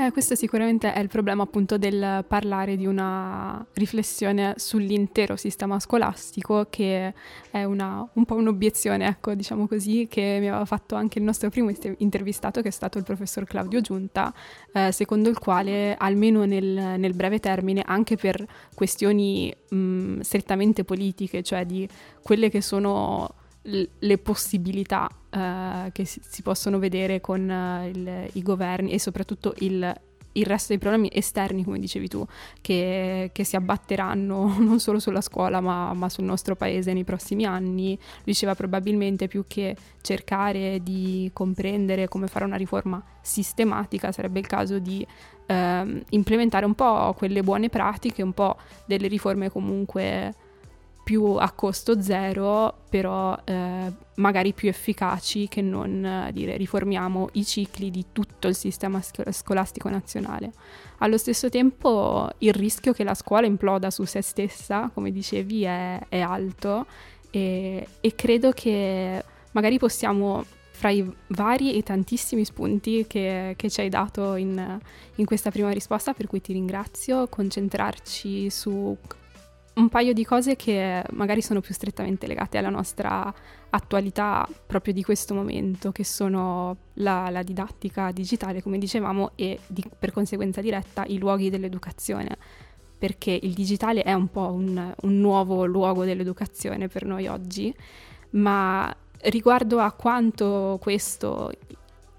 Eh, 0.00 0.12
questo 0.12 0.36
sicuramente 0.36 0.92
è 0.92 1.00
il 1.00 1.08
problema 1.08 1.42
appunto 1.42 1.76
del 1.76 2.24
parlare 2.28 2.76
di 2.76 2.86
una 2.86 3.66
riflessione 3.72 4.54
sull'intero 4.54 5.34
sistema 5.34 5.80
scolastico 5.80 6.68
che 6.70 7.12
è 7.50 7.64
una, 7.64 8.08
un 8.12 8.24
po' 8.24 8.36
un'obiezione, 8.36 9.08
ecco, 9.08 9.34
diciamo 9.34 9.66
così, 9.66 10.06
che 10.08 10.36
mi 10.38 10.48
aveva 10.48 10.64
fatto 10.66 10.94
anche 10.94 11.18
il 11.18 11.24
nostro 11.24 11.50
primo 11.50 11.72
intervistato 11.96 12.62
che 12.62 12.68
è 12.68 12.70
stato 12.70 12.96
il 12.98 13.02
professor 13.02 13.42
Claudio 13.42 13.80
Giunta, 13.80 14.32
eh, 14.72 14.92
secondo 14.92 15.28
il 15.30 15.38
quale 15.40 15.96
almeno 15.96 16.44
nel, 16.44 16.94
nel, 16.96 17.14
breve 17.14 17.40
termine, 17.40 17.82
anche 17.84 18.14
per 18.14 18.46
questioni 18.76 19.52
mh, 19.68 20.20
strettamente 20.20 20.84
politiche, 20.84 21.42
cioè 21.42 21.66
di 21.66 21.88
quelle 22.22 22.50
che 22.50 22.60
sono 22.60 23.34
le 23.62 24.18
possibilità 24.18 25.10
uh, 25.30 25.90
che 25.92 26.04
si, 26.04 26.20
si, 26.26 26.42
possono 26.42 26.78
vedere 26.78 27.20
con 27.20 27.48
uh, 27.48 27.86
il, 27.86 28.28
i 28.32 28.42
governi 28.42 28.92
e 28.92 28.98
soprattutto 28.98 29.54
il, 29.58 29.94
il, 30.32 30.46
resto 30.46 30.68
dei 30.68 30.78
problemi 30.78 31.10
esterni, 31.12 31.64
come 31.64 31.78
dicevi 31.78 32.08
tu, 32.08 32.24
che, 32.60 33.30
che 33.32 33.44
si 33.44 33.56
abbatteranno 33.56 34.56
non 34.60 34.80
solo 34.80 34.98
sulla 34.98 35.20
scuola 35.20 35.60
ma, 35.60 35.92
ma, 35.94 36.08
sul 36.08 36.24
nostro 36.24 36.56
paese 36.56 36.92
nei 36.92 37.04
prossimi 37.04 37.44
anni. 37.44 37.98
Diceva 38.24 38.54
probabilmente 38.54 39.28
più 39.28 39.44
che 39.46 39.76
cercare 40.00 40.80
di 40.82 41.30
comprendere 41.32 42.08
come 42.08 42.26
fare 42.26 42.44
una 42.44 42.56
riforma 42.56 43.02
sistematica, 43.20 44.12
sarebbe 44.12 44.38
il 44.38 44.46
caso 44.46 44.78
di 44.78 45.06
uh, 45.48 46.02
implementare 46.10 46.64
un 46.64 46.74
po' 46.74 47.14
quelle 47.16 47.42
buone 47.42 47.68
pratiche, 47.68 48.22
un 48.22 48.32
po' 48.32 48.56
delle 48.86 49.08
riforme 49.08 49.50
comunque 49.50 50.34
più 51.08 51.36
a 51.38 51.50
costo 51.52 52.02
zero, 52.02 52.80
però 52.90 53.34
eh, 53.44 53.90
magari 54.16 54.52
più 54.52 54.68
efficaci 54.68 55.48
che 55.48 55.62
non 55.62 56.04
eh, 56.04 56.30
dire 56.34 56.58
riformiamo 56.58 57.30
i 57.32 57.46
cicli 57.46 57.90
di 57.90 58.08
tutto 58.12 58.46
il 58.46 58.54
sistema 58.54 59.00
scolastico 59.00 59.88
nazionale. 59.88 60.52
Allo 60.98 61.16
stesso 61.16 61.48
tempo 61.48 62.28
il 62.40 62.52
rischio 62.52 62.92
che 62.92 63.04
la 63.04 63.14
scuola 63.14 63.46
imploda 63.46 63.90
su 63.90 64.04
se 64.04 64.20
stessa, 64.20 64.90
come 64.92 65.10
dicevi, 65.10 65.62
è, 65.62 65.98
è 66.10 66.20
alto 66.20 66.84
e, 67.30 67.86
e 68.02 68.14
credo 68.14 68.50
che 68.50 69.24
magari 69.52 69.78
possiamo 69.78 70.44
fra 70.72 70.90
i 70.90 71.10
vari 71.28 71.74
e 71.74 71.82
tantissimi 71.82 72.44
spunti 72.44 73.06
che, 73.06 73.54
che 73.56 73.70
ci 73.70 73.80
hai 73.80 73.88
dato 73.88 74.34
in, 74.34 74.78
in, 75.14 75.24
questa 75.24 75.50
prima 75.50 75.70
risposta, 75.70 76.12
per 76.12 76.26
cui 76.26 76.42
ti 76.42 76.52
ringrazio, 76.52 77.28
concentrarci 77.28 78.50
su 78.50 78.94
un 79.78 79.88
paio 79.88 80.12
di 80.12 80.24
cose 80.24 80.56
che 80.56 81.04
magari 81.12 81.40
sono 81.40 81.60
più 81.60 81.72
strettamente 81.72 82.26
legate 82.26 82.58
alla 82.58 82.68
nostra 82.68 83.32
attualità 83.70 84.46
proprio 84.66 84.92
di 84.92 85.04
questo 85.04 85.34
momento, 85.34 85.92
che 85.92 86.04
sono 86.04 86.76
la, 86.94 87.30
la 87.30 87.42
didattica 87.42 88.10
digitale, 88.10 88.62
come 88.62 88.78
dicevamo, 88.78 89.32
e 89.36 89.60
di, 89.66 89.84
per 89.98 90.12
conseguenza 90.12 90.60
diretta 90.60 91.04
i 91.06 91.18
luoghi 91.18 91.48
dell'educazione, 91.48 92.36
perché 92.98 93.38
il 93.40 93.52
digitale 93.52 94.02
è 94.02 94.12
un 94.12 94.28
po' 94.28 94.50
un, 94.50 94.92
un 95.02 95.20
nuovo 95.20 95.64
luogo 95.64 96.04
dell'educazione 96.04 96.88
per 96.88 97.04
noi 97.04 97.28
oggi, 97.28 97.72
ma 98.30 98.94
riguardo 99.22 99.78
a 99.78 99.92
quanto 99.92 100.78
questo 100.80 101.52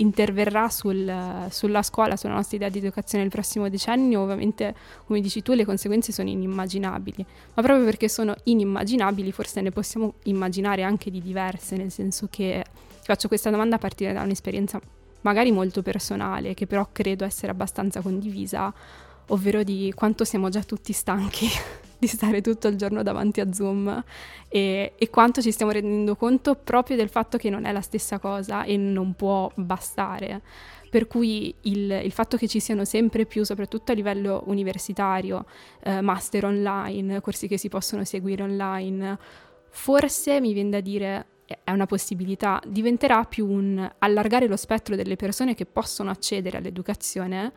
interverrà 0.02 0.70
sul, 0.70 1.48
sulla 1.50 1.84
scuola, 1.84 2.16
sulla 2.16 2.34
nostra 2.34 2.58
idea 2.58 2.70
di 2.70 2.78
educazione 2.80 3.24
nel 3.24 3.32
prossimo 3.32 3.70
decennio, 3.70 4.22
ovviamente, 4.22 4.76
come 5.06 5.20
dici 5.22 5.42
tu, 5.42 5.54
le 5.54 5.66
conseguenze 5.66 6.12
sono 6.12 6.30
inimmaginabili, 6.30 7.26
ma 7.54 7.64
proprio 7.64 7.86
perché 7.86 8.08
sono 8.08 8.34
inimmaginabili, 8.44 9.32
forse 9.32 9.62
ne 9.62 9.72
possiamo 9.72 10.16
immaginare 10.24 10.84
anche 10.84 11.12
di 11.12 11.22
diverse, 11.22 11.76
nel 11.76 11.92
senso 11.92 12.28
che 12.30 12.64
ti 13.00 13.06
faccio 13.06 13.28
questa 13.28 13.50
domanda 13.50 13.76
a 13.76 13.80
partire 13.80 14.14
da 14.14 14.22
un'esperienza 14.22 14.80
magari 15.22 15.52
molto 15.52 15.82
personale, 15.82 16.54
che 16.54 16.66
però 16.66 16.88
credo 16.92 17.26
essere 17.26 17.52
abbastanza 17.52 18.02
condivisa, 18.02 18.74
ovvero 19.28 19.64
di 19.64 19.92
quanto 19.96 20.24
siamo 20.24 20.50
già 20.50 20.64
tutti 20.64 20.94
stanchi 20.94 21.48
di 22.00 22.08
stare 22.08 22.42
tutto 22.42 22.68
il 22.70 22.78
giorno 22.78 23.04
davanti 23.04 23.42
a 23.42 23.52
Zoom 23.52 24.04
e, 24.48 24.94
e, 24.98 25.10
quanto 25.10 25.42
ci 25.42 25.52
stiamo 25.52 25.72
rendendo 25.72 26.16
conto 26.16 26.56
proprio 26.56 26.96
del 26.96 27.10
fatto 27.10 27.38
che 27.38 27.50
non 27.50 27.66
è 27.66 27.72
la 27.74 27.82
stessa 27.82 28.20
cosa 28.20 28.64
e 28.64 28.78
non 28.78 29.14
può 29.14 29.52
bastare. 29.56 30.42
Per 30.90 31.06
cui 31.06 31.54
il, 31.62 31.92
il 32.04 32.12
fatto 32.12 32.36
che 32.36 32.48
ci 32.48 32.60
siano 32.60 32.84
sempre 32.84 33.26
più, 33.26 33.44
soprattutto 33.44 33.92
a 33.92 33.96
livello 33.96 34.44
universitario, 34.48 35.46
eh, 35.84 36.02
master 36.02 36.46
online, 36.46 37.22
corsi 37.22 37.48
che 37.48 37.60
si 37.60 37.70
possono 37.70 38.04
seguire 38.06 38.42
online, 38.42 39.20
forse 39.70 40.40
mi 40.40 40.54
viene 40.54 40.70
da 40.70 40.80
dire 40.80 41.26
è 41.64 41.72
una 41.72 41.86
possibilità, 41.86 42.62
diventerà 42.66 43.24
più 43.24 43.48
un 43.48 43.92
allargare 44.00 44.48
lo 44.48 44.56
spettro 44.56 44.96
delle 44.96 45.16
persone 45.16 45.56
che 45.56 45.66
possono 45.66 46.12
accedere 46.12 46.58
all'educazione, 46.58 47.52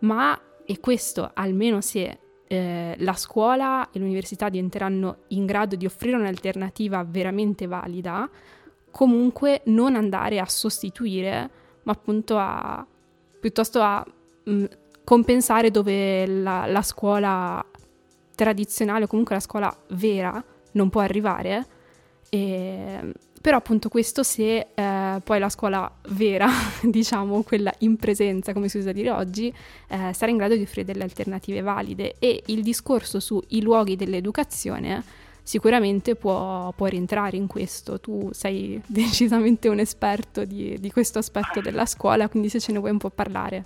ma, 0.00 0.40
e 0.64 0.78
questo 0.80 1.30
almeno 1.34 1.80
se 1.80 2.18
eh, 2.54 2.94
la 2.98 3.14
scuola 3.14 3.90
e 3.90 3.98
l'università 3.98 4.48
diventeranno 4.48 5.18
in 5.28 5.46
grado 5.46 5.76
di 5.76 5.86
offrire 5.86 6.16
un'alternativa 6.16 7.04
veramente 7.04 7.66
valida, 7.66 8.28
comunque 8.90 9.62
non 9.66 9.96
andare 9.96 10.38
a 10.38 10.46
sostituire, 10.46 11.50
ma 11.82 11.92
appunto 11.92 12.36
a 12.38 12.86
piuttosto 13.40 13.80
a 13.80 14.04
mh, 14.44 14.52
mm, 14.52 14.64
compensare 15.04 15.70
dove 15.70 16.26
la, 16.26 16.66
la 16.66 16.82
scuola 16.82 17.64
tradizionale 18.34 19.04
o 19.04 19.06
comunque 19.06 19.34
la 19.34 19.40
scuola 19.40 19.76
vera 19.88 20.42
non 20.72 20.88
può 20.88 21.00
arrivare. 21.00 21.66
E 22.28 23.12
però 23.44 23.58
appunto 23.58 23.90
questo 23.90 24.22
se 24.22 24.68
eh, 24.74 25.20
poi 25.22 25.38
la 25.38 25.50
scuola 25.50 25.92
vera, 26.08 26.48
diciamo 26.80 27.42
quella 27.42 27.70
in 27.80 27.98
presenza, 27.98 28.54
come 28.54 28.70
si 28.70 28.78
usa 28.78 28.90
dire 28.90 29.10
oggi, 29.10 29.54
eh, 29.88 30.14
sarà 30.14 30.30
in 30.30 30.38
grado 30.38 30.56
di 30.56 30.62
offrire 30.62 30.86
delle 30.86 31.02
alternative 31.02 31.60
valide 31.60 32.14
e 32.18 32.42
il 32.46 32.62
discorso 32.62 33.20
sui 33.20 33.60
luoghi 33.60 33.96
dell'educazione 33.96 35.04
sicuramente 35.42 36.14
può, 36.14 36.72
può 36.72 36.86
rientrare 36.86 37.36
in 37.36 37.46
questo. 37.46 38.00
Tu 38.00 38.30
sei 38.32 38.80
decisamente 38.88 39.68
un 39.68 39.78
esperto 39.78 40.46
di, 40.46 40.80
di 40.80 40.90
questo 40.90 41.18
aspetto 41.18 41.60
della 41.60 41.84
scuola, 41.84 42.30
quindi 42.30 42.48
se 42.48 42.60
ce 42.60 42.72
ne 42.72 42.78
vuoi 42.78 42.92
un 42.92 42.98
po' 42.98 43.10
parlare. 43.10 43.64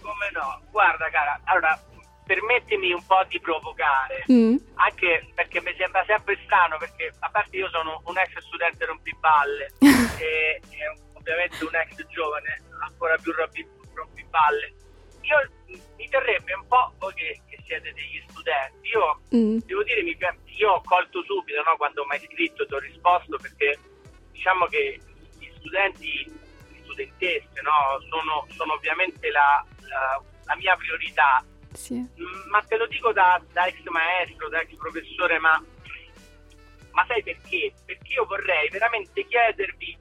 Come 0.00 0.30
no? 0.32 0.60
Guarda 0.70 1.10
cara, 1.10 1.38
allora 1.44 1.78
permettimi 2.24 2.92
un 2.92 3.04
po' 3.06 3.22
di 3.28 3.38
provocare, 3.40 4.24
mm. 4.30 4.56
anche 4.74 5.30
perché 5.34 5.60
mi 5.60 5.74
sembra 5.76 6.04
sempre 6.06 6.38
strano, 6.44 6.78
perché 6.78 7.12
a 7.18 7.30
parte 7.30 7.56
io 7.56 7.68
sono 7.68 8.02
un 8.04 8.18
ex 8.18 8.38
studente 8.38 8.84
rompiballe 8.84 9.72
e, 10.18 10.60
e, 10.60 10.78
ovviamente 11.12 11.64
un 11.64 11.74
ex 11.74 12.06
giovane 12.08 12.62
ancora 12.80 13.16
più 13.18 13.32
rompiballe, 13.32 14.74
io 15.20 15.36
mi 15.96 16.08
terrebbe 16.08 16.54
un 16.54 16.66
po' 16.66 16.92
voi 16.98 17.14
che, 17.14 17.40
che 17.48 17.58
siete 17.66 17.92
degli 17.92 18.22
studenti, 18.28 18.88
io 18.88 19.20
mm. 19.34 19.58
devo 19.64 19.82
dire, 19.82 20.02
mi, 20.02 20.16
io 20.56 20.70
ho 20.70 20.82
colto 20.82 21.22
subito 21.24 21.62
no, 21.62 21.76
quando 21.76 22.04
mi 22.04 22.16
hai 22.16 22.24
scritto, 22.24 22.66
ti 22.66 22.74
ho 22.74 22.78
risposto 22.78 23.36
perché 23.36 23.78
diciamo 24.32 24.66
che 24.66 25.00
gli 25.38 25.50
studenti, 25.58 26.24
le 26.24 26.78
studentesse 26.82 27.60
no, 27.62 28.00
sono, 28.08 28.46
sono 28.50 28.72
ovviamente 28.74 29.30
la, 29.30 29.64
la, 29.88 30.22
la 30.44 30.56
mia 30.56 30.76
priorità 30.76 31.44
sì. 31.74 31.94
Mm, 31.94 32.48
ma 32.50 32.62
te 32.62 32.76
lo 32.76 32.86
dico 32.86 33.12
da, 33.12 33.40
da, 33.52 33.66
ex 33.66 33.82
maestro, 33.84 34.48
da 34.48 34.60
ex 34.60 34.74
professore, 34.76 35.38
ma, 35.38 35.62
ma 36.92 37.04
sai 37.06 37.22
perché? 37.22 37.74
Perché 37.84 38.12
io 38.12 38.24
vorrei 38.26 38.68
veramente 38.70 39.26
chiedervi 39.26 39.98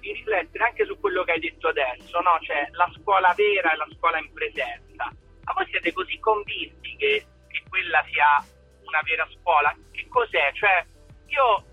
di 0.00 0.12
riflettere 0.12 0.64
anche 0.64 0.86
su 0.86 0.98
quello 0.98 1.24
che 1.24 1.32
hai 1.32 1.40
detto 1.40 1.68
adesso, 1.68 2.20
no? 2.20 2.38
Cioè 2.42 2.68
la 2.72 2.90
scuola 2.96 3.34
vera 3.36 3.72
e 3.72 3.76
la 3.76 3.88
scuola 3.96 4.18
in 4.18 4.32
presenza. 4.32 5.10
Ma 5.44 5.52
voi 5.54 5.66
siete 5.70 5.92
così 5.92 6.18
convinti 6.20 6.96
che, 6.96 7.26
che 7.48 7.62
quella 7.68 8.04
sia 8.10 8.44
una 8.84 9.00
vera 9.02 9.26
scuola? 9.38 9.74
Che 9.90 10.06
cos'è? 10.08 10.50
Cioè, 10.52 10.86
io, 11.26 11.64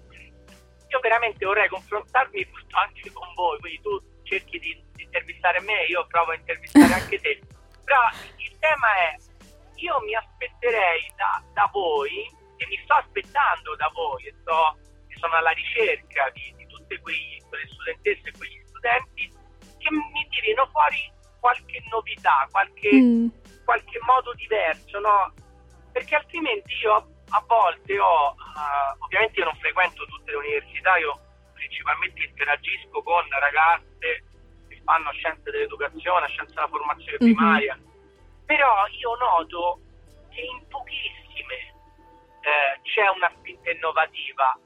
io 0.88 1.00
veramente 1.02 1.46
vorrei 1.46 1.68
confrontarmi 1.68 2.48
anche 2.72 3.12
con 3.12 3.28
voi, 3.36 3.60
quindi 3.60 3.82
tu 3.82 4.02
cerchi 4.24 4.60
di, 4.60 4.82
di 4.94 5.04
intervistare 5.04 5.62
me, 5.62 5.86
io 5.86 6.06
provo 6.08 6.32
a 6.32 6.36
intervistare 6.36 6.94
anche 6.94 7.20
te. 7.20 7.42
Però 7.84 8.02
il 8.38 8.58
tema 8.60 8.96
è 8.96 9.16
io 9.76 10.00
mi 10.02 10.16
aspetterei 10.16 11.12
da, 11.16 11.44
da, 11.54 11.70
voi, 11.72 12.26
e 12.58 12.68
mi 12.68 12.80
sto 12.84 12.94
aspettando 12.94 13.76
da 13.76 13.90
voi, 13.94 14.24
e, 14.26 14.34
sto, 14.42 14.78
sono 15.18 15.36
alla 15.36 15.52
ricerca 15.52 16.30
di, 16.34 16.54
di 16.58 16.68
tutte 16.68 17.00
quei, 17.00 17.42
quelle 17.50 17.68
studentesse 17.68 18.30
e 18.30 18.38
quegli 18.38 18.62
studenti, 18.68 19.32
che 19.80 19.92
mi 19.92 20.28
tirino 20.30 20.68
fuori 20.72 21.12
qualche 21.40 21.84
novità, 21.90 22.48
qualche, 22.52 22.92
mm. 22.92 23.28
qualche 23.64 24.00
modo 24.06 24.34
diverso, 24.34 25.00
no? 25.00 25.34
Perché 25.92 26.16
altrimenti 26.16 26.74
io 26.82 26.96
a 27.30 27.44
volte 27.48 28.00
ho, 28.00 28.32
uh, 28.34 29.04
ovviamente 29.04 29.40
io 29.40 29.46
non 29.46 29.56
frequento 29.56 30.06
tutte 30.06 30.32
le 30.32 30.38
università, 30.38 30.98
io 30.98 31.18
principalmente 31.54 32.24
interagisco 32.24 33.02
con 33.02 33.24
ragazze 33.30 34.24
che 34.68 34.82
fanno 34.84 35.12
scienze 35.14 35.50
dell'educazione, 35.52 36.28
scienze 36.28 36.54
della 36.54 36.68
formazione 36.68 37.18
mm-hmm. 37.22 37.34
primaria, 37.34 37.80
però 38.46 38.86
io 38.88 39.16
noto 39.16 39.80
che 40.30 40.42
in 40.42 40.68
pochissime 40.68 41.56
eh, 42.42 42.80
c'è 42.84 43.08
una 43.10 43.32
spinta 43.38 43.72
innovativa. 43.72 44.58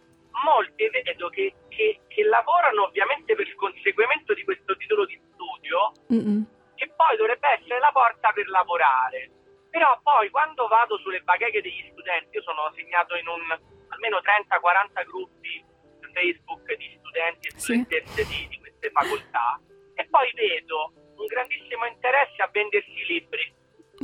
Molte 0.44 0.90
vedo 0.90 1.30
che, 1.30 1.54
che, 1.70 2.02
che, 2.08 2.24
lavorano 2.24 2.84
ovviamente 2.84 3.36
per 3.36 3.48
il 3.48 3.56
conseguimento 3.56 4.34
di 4.34 4.44
questo 4.44 4.76
titolo 4.78 5.06
di 5.06 5.20
studio, 5.34 5.92
mm-hmm. 6.14 6.42
che 6.76 6.92
poi 6.96 7.18
dovrebbe 7.18 7.50
essere 7.60 7.80
la 7.80 7.92
porta 7.92 8.32
per 8.32 8.48
lavorare. 8.48 9.32
Però 9.70 10.00
poi 10.02 10.30
quando 10.30 10.68
vado 10.68 10.98
sulle 11.00 11.22
bacheche 11.22 11.62
degli 11.62 11.90
studenti, 11.92 12.38
io 12.38 12.42
sono 12.42 12.72
segnato 12.76 13.16
in 13.16 13.28
un 13.28 13.42
almeno 13.90 14.18
30-40 14.18 15.06
gruppi 15.06 15.66
Facebook 16.14 16.74
di 16.76 16.98
studenti 17.00 17.48
e 17.48 17.52
studentesse 17.60 18.24
sì. 18.24 18.28
di, 18.28 18.48
di 18.48 18.60
queste 18.60 18.90
facoltà, 18.92 19.60
e 19.96 20.08
poi 20.10 20.32
vedo 20.34 20.94
un 21.16 21.26
grandissimo 21.26 21.86
interesse 21.86 22.42
a 22.42 22.50
vendersi 22.52 23.06
libri 23.06 23.54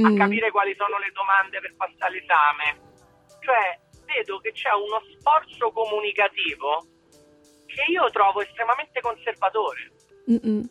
a 0.04 0.10
mm. 0.10 0.18
capire 0.18 0.52
quali 0.52 0.76
sono 0.76 0.98
le 0.98 1.12
domande 1.14 1.60
per 1.60 1.76
passare 1.76 2.20
l'esame. 2.20 2.94
Cioè, 3.40 3.80
vedo 4.06 4.40
che 4.40 4.52
c'è 4.52 4.72
uno 4.72 5.02
sforzo 5.16 5.72
comunicativo 5.72 6.86
che 7.66 7.84
io 7.92 8.10
trovo 8.10 8.42
estremamente 8.42 9.00
conservatore. 9.02 9.92
Mm-mm. 10.32 10.64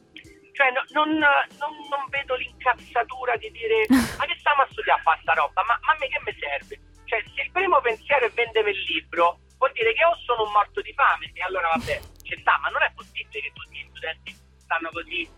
Cioè, 0.54 0.70
no, 0.70 0.82
non, 0.94 1.18
non, 1.18 1.72
non, 1.90 2.02
vedo 2.10 2.34
l'incazzatura 2.36 3.36
di 3.36 3.50
dire 3.50 3.86
ma 4.18 4.24
che 4.24 4.36
stiamo 4.38 4.62
a 4.62 4.68
studiare 4.70 5.00
a 5.00 5.02
fare 5.02 5.20
sta 5.22 5.32
roba? 5.32 5.62
Ma, 5.66 5.78
ma 5.82 5.92
a 5.92 5.96
me 5.98 6.08
che 6.08 6.20
mi 6.24 6.34
serve? 6.38 6.78
Cioè, 7.04 7.22
se 7.34 7.42
il 7.42 7.50
primo 7.50 7.80
pensiero 7.80 8.26
è 8.26 8.30
vendere 8.30 8.70
il 8.70 8.80
libro, 8.86 9.40
vuol 9.58 9.72
dire 9.72 9.92
che 9.94 10.04
o 10.04 10.14
sono 10.24 10.44
un 10.44 10.52
morto 10.52 10.80
di 10.80 10.92
fame 10.94 11.30
e 11.34 11.42
allora 11.42 11.70
vabbè, 11.74 12.00
ci 12.22 12.36
sta, 12.40 12.58
ma 12.62 12.68
non 12.68 12.82
è 12.82 12.92
possibile 12.94 13.40
che 13.40 13.52
tutti 13.52 13.76
gli 13.76 13.88
studenti 13.90 14.34
stanno 14.58 14.88
così, 14.90 15.28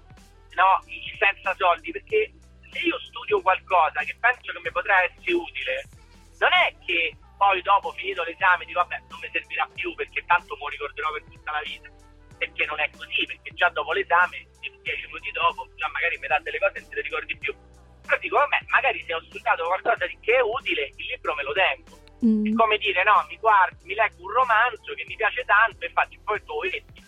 no, 0.55 0.85
senza 1.19 1.55
soldi, 1.57 1.91
perché 1.91 2.33
se 2.71 2.79
io 2.79 2.99
studio 3.01 3.41
qualcosa 3.43 4.01
che 4.01 4.17
penso 4.21 4.53
che 4.53 4.61
mi 4.63 4.71
potrà 4.71 5.03
essere 5.03 5.33
utile, 5.33 5.85
non 6.39 6.51
è 6.53 6.75
che 6.85 7.17
poi 7.37 7.61
dopo 7.63 7.93
finito 7.93 8.25
l'esame 8.25 8.65
dico 8.65 8.81
vabbè 8.81 8.99
non 9.09 9.21
mi 9.21 9.29
servirà 9.31 9.69
più 9.75 9.95
perché 9.95 10.25
tanto 10.25 10.55
me 10.57 10.61
lo 10.61 10.69
ricorderò 10.69 11.13
per 11.13 11.25
tutta 11.25 11.53
la 11.53 11.61
vita. 11.61 11.89
Perché 12.37 12.67
non 12.67 12.79
è 12.81 12.91
così, 12.91 13.25
perché 13.25 13.55
già 13.55 13.71
dopo 13.71 13.93
l'esame, 13.93 14.47
dieci 14.83 15.07
minuti 15.07 15.31
dopo, 15.33 15.67
già 15.77 15.89
magari 15.89 16.19
metà 16.19 16.39
delle 16.41 16.59
cose 16.59 16.81
non 16.81 16.89
te 16.89 16.95
le 16.97 17.01
ricordi 17.03 17.37
più. 17.39 17.55
Però 18.05 18.19
dico, 18.19 18.37
vabbè, 18.37 18.59
magari 18.69 19.03
se 19.07 19.15
ho 19.15 19.21
studiato 19.23 19.65
qualcosa 19.65 20.07
che 20.07 20.37
è 20.37 20.41
utile, 20.41 20.93
il 20.97 21.07
libro 21.07 21.35
me 21.35 21.43
lo 21.43 21.53
tengo. 21.53 21.97
Mm. 22.25 22.47
È 22.47 22.53
come 22.55 22.79
dire, 22.79 23.03
no, 23.05 23.25
mi 23.29 23.37
guardo, 23.37 23.77
mi 23.83 23.95
leggo 23.95 24.23
un 24.23 24.33
romanzo 24.33 24.95
che 24.95 25.05
mi 25.07 25.17
piace 25.17 25.45
tanto 25.45 25.85
e 25.85 25.91
faccio 25.91 26.21
poi 26.25 26.39
tu 26.45 26.53
lo 26.53 26.61
vendi. 26.61 27.01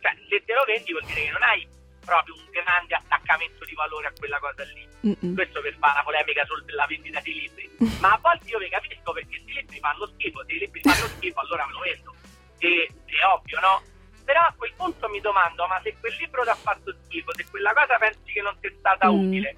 Cioè, 0.00 0.14
se 0.28 0.44
te 0.44 0.54
lo 0.54 0.64
vendi 0.64 0.92
vuol 0.92 1.04
dire 1.04 1.22
che 1.22 1.30
non 1.30 1.42
hai 1.42 1.68
proprio 2.06 2.34
un 2.34 2.46
grande 2.50 2.94
attaccamento 2.94 3.64
di 3.64 3.74
valore 3.74 4.06
a 4.06 4.12
quella 4.16 4.38
cosa 4.38 4.62
lì. 4.62 4.86
Mm-mm. 5.10 5.34
Questo 5.34 5.60
per 5.60 5.76
fare 5.76 5.92
una 5.92 6.04
polemica 6.04 6.46
sulla 6.46 6.86
vendita 6.86 7.20
dei 7.20 7.34
libri. 7.34 7.66
Ma 8.00 8.12
a 8.12 8.18
volte 8.22 8.48
io 8.48 8.58
vi 8.58 8.70
capisco 8.70 9.12
perché 9.12 9.42
se 9.44 9.50
i 9.50 9.54
libri 9.54 9.78
fanno 9.80 10.06
schifo, 10.06 10.44
se 10.46 10.52
i 10.54 10.58
libri 10.58 10.80
fanno 10.80 11.06
schifo 11.18 11.40
allora 11.40 11.66
me 11.66 11.72
lo 11.72 11.80
vendo. 11.80 12.14
E, 12.58 12.88
è 13.04 13.24
ovvio, 13.26 13.60
no? 13.60 13.82
Però 14.24 14.40
a 14.40 14.54
quel 14.56 14.72
punto 14.74 15.08
mi 15.08 15.20
domando, 15.20 15.66
ma 15.66 15.80
se 15.82 15.94
quel 16.00 16.14
libro 16.18 16.42
ti 16.42 16.48
ha 16.48 16.54
fatto 16.54 16.94
schifo, 17.04 17.34
se 17.34 17.46
quella 17.50 17.72
cosa 17.74 17.98
pensi 17.98 18.32
che 18.32 18.40
non 18.40 18.56
ti 18.60 18.68
è 18.68 18.74
stata 18.78 19.10
mm. 19.10 19.14
utile, 19.14 19.56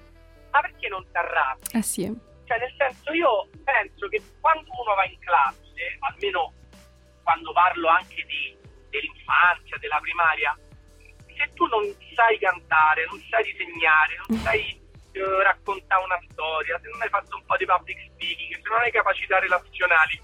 ma 0.51 0.59
perché 0.61 0.89
non 0.89 1.05
ti 1.09 1.17
arrabbi? 1.17 1.69
Eh 1.73 1.81
sì. 1.81 2.05
Cioè, 2.45 2.57
nel 2.57 2.73
senso, 2.77 3.13
io 3.13 3.47
penso 3.63 4.07
che 4.09 4.21
quando 4.39 4.69
uno 4.81 4.95
va 4.95 5.05
in 5.05 5.17
classe, 5.19 5.97
almeno 5.99 6.53
quando 7.23 7.51
parlo 7.53 7.87
anche 7.87 8.25
di, 8.25 8.57
dell'infanzia, 8.89 9.77
della 9.77 9.99
primaria, 10.01 10.57
se 11.39 11.53
tu 11.53 11.65
non 11.67 11.87
sai 12.13 12.37
cantare, 12.37 13.07
non 13.07 13.19
sai 13.29 13.43
disegnare, 13.43 14.19
non 14.27 14.37
sai 14.39 14.75
uh, 15.15 15.39
raccontare 15.39 16.03
una 16.03 16.19
storia, 16.29 16.77
se 16.83 16.89
non 16.89 17.01
hai 17.01 17.07
fatto 17.07 17.37
un 17.37 17.45
po' 17.45 17.55
di 17.55 17.65
public 17.65 17.97
speaking, 18.11 18.59
se 18.59 18.67
non 18.67 18.79
hai 18.79 18.91
capacità 18.91 19.39
relazionali, 19.39 20.19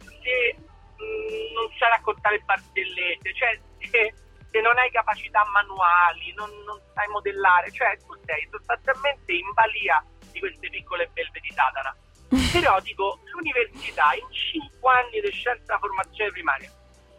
se 0.00 0.56
mh, 0.56 1.04
mm, 1.04 1.52
non 1.52 1.68
sai 1.76 1.90
raccontare 1.90 2.40
barzellette, 2.40 3.34
cioè 3.34 3.60
se, 3.92 4.14
se, 4.50 4.60
non 4.62 4.78
hai 4.78 4.90
capacità 4.90 5.44
manuali, 5.52 6.32
non, 6.32 6.48
non, 6.64 6.80
sai 6.94 7.08
modellare, 7.08 7.70
cioè 7.70 7.98
tu 7.98 8.16
sei 8.24 8.48
sostanzialmente 8.50 9.32
in 9.32 9.52
balia 9.52 10.02
di 10.32 10.40
queste 10.40 10.70
piccole 10.70 11.10
belve 11.12 11.40
di 11.40 11.52
Satana. 11.52 11.94
Però 12.52 12.80
dico, 12.80 13.20
l'università 13.32 14.14
in 14.14 14.26
5 14.32 14.92
anni 14.92 15.20
di 15.20 15.30
scienza 15.30 15.76
formazione 15.78 16.30
primaria 16.30 16.70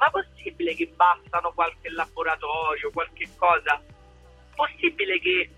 ma 0.06 0.12
possibile 0.12 0.76
che 0.76 0.88
bastano 0.88 1.52
qualche 1.54 1.90
laboratorio, 1.90 2.92
qualche 2.92 3.28
cosa? 3.38 3.82
Possibile 4.54 5.20
che 5.20 5.50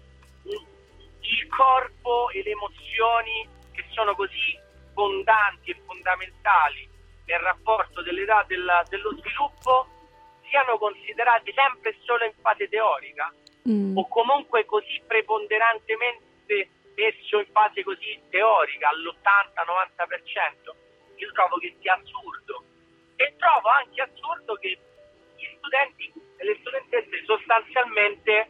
il 1.20 1.48
corpo 1.50 2.30
e 2.30 2.42
le 2.44 2.52
emozioni 2.52 3.48
che 3.74 3.84
sono 3.92 4.16
così 4.16 4.58
fondanti 4.94 5.72
e 5.72 5.82
fondamentali 5.86 6.90
nel 7.26 7.40
rapporto 7.40 8.02
dell'età 8.02 8.46
della, 8.48 8.84
dello 8.88 9.14
sviluppo 9.18 9.88
siano 10.50 10.78
considerati 10.78 11.52
sempre 11.54 11.98
solo 12.06 12.24
in 12.24 12.34
fase 12.40 12.70
teorica 12.70 13.34
mm. 13.68 13.98
o 13.98 14.08
comunque 14.08 14.66
così 14.66 15.02
preponderantemente 15.06 16.70
messo 16.96 17.40
in 17.40 17.48
fase 17.52 17.84
così 17.84 18.18
teorica 18.30 18.90
all'80-90%? 18.90 20.72
Io 21.18 21.32
trovo 21.34 21.58
che 21.58 21.76
sia 21.82 22.00
assurdo 22.02 22.57
trovo 23.68 23.70
anche 23.70 24.02
assurdo 24.02 24.56
che 24.56 24.80
gli 25.36 25.48
studenti 25.58 26.12
e 26.38 26.44
le 26.46 26.58
studentesse 26.60 27.24
sostanzialmente 27.26 28.48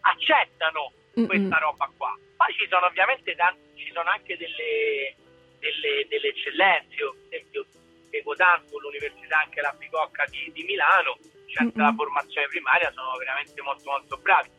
accettano 0.00 0.92
Mm-mm. 1.18 1.26
questa 1.26 1.58
roba 1.58 1.90
qua. 1.96 2.18
Poi 2.36 2.52
ci 2.54 2.66
sono 2.68 2.86
ovviamente 2.86 3.34
tanti, 3.36 3.84
ci 3.86 3.92
sono 3.92 4.10
anche 4.10 4.36
delle, 4.36 5.14
delle, 5.58 6.06
delle 6.08 6.28
eccellenze, 6.28 6.94
io 6.96 7.14
per 7.28 7.38
esempio 7.38 7.66
seguo 8.10 8.34
tanto 8.34 8.78
l'università 8.78 9.38
anche 9.38 9.60
la 9.60 9.74
Bicocca 9.78 10.24
di, 10.26 10.50
di 10.52 10.62
Milano, 10.64 11.16
scienze 11.46 11.76
della 11.76 11.94
formazione 11.94 12.48
primaria 12.48 12.90
sono 12.92 13.16
veramente 13.16 13.62
molto 13.62 13.90
molto 13.90 14.16
bravi. 14.18 14.50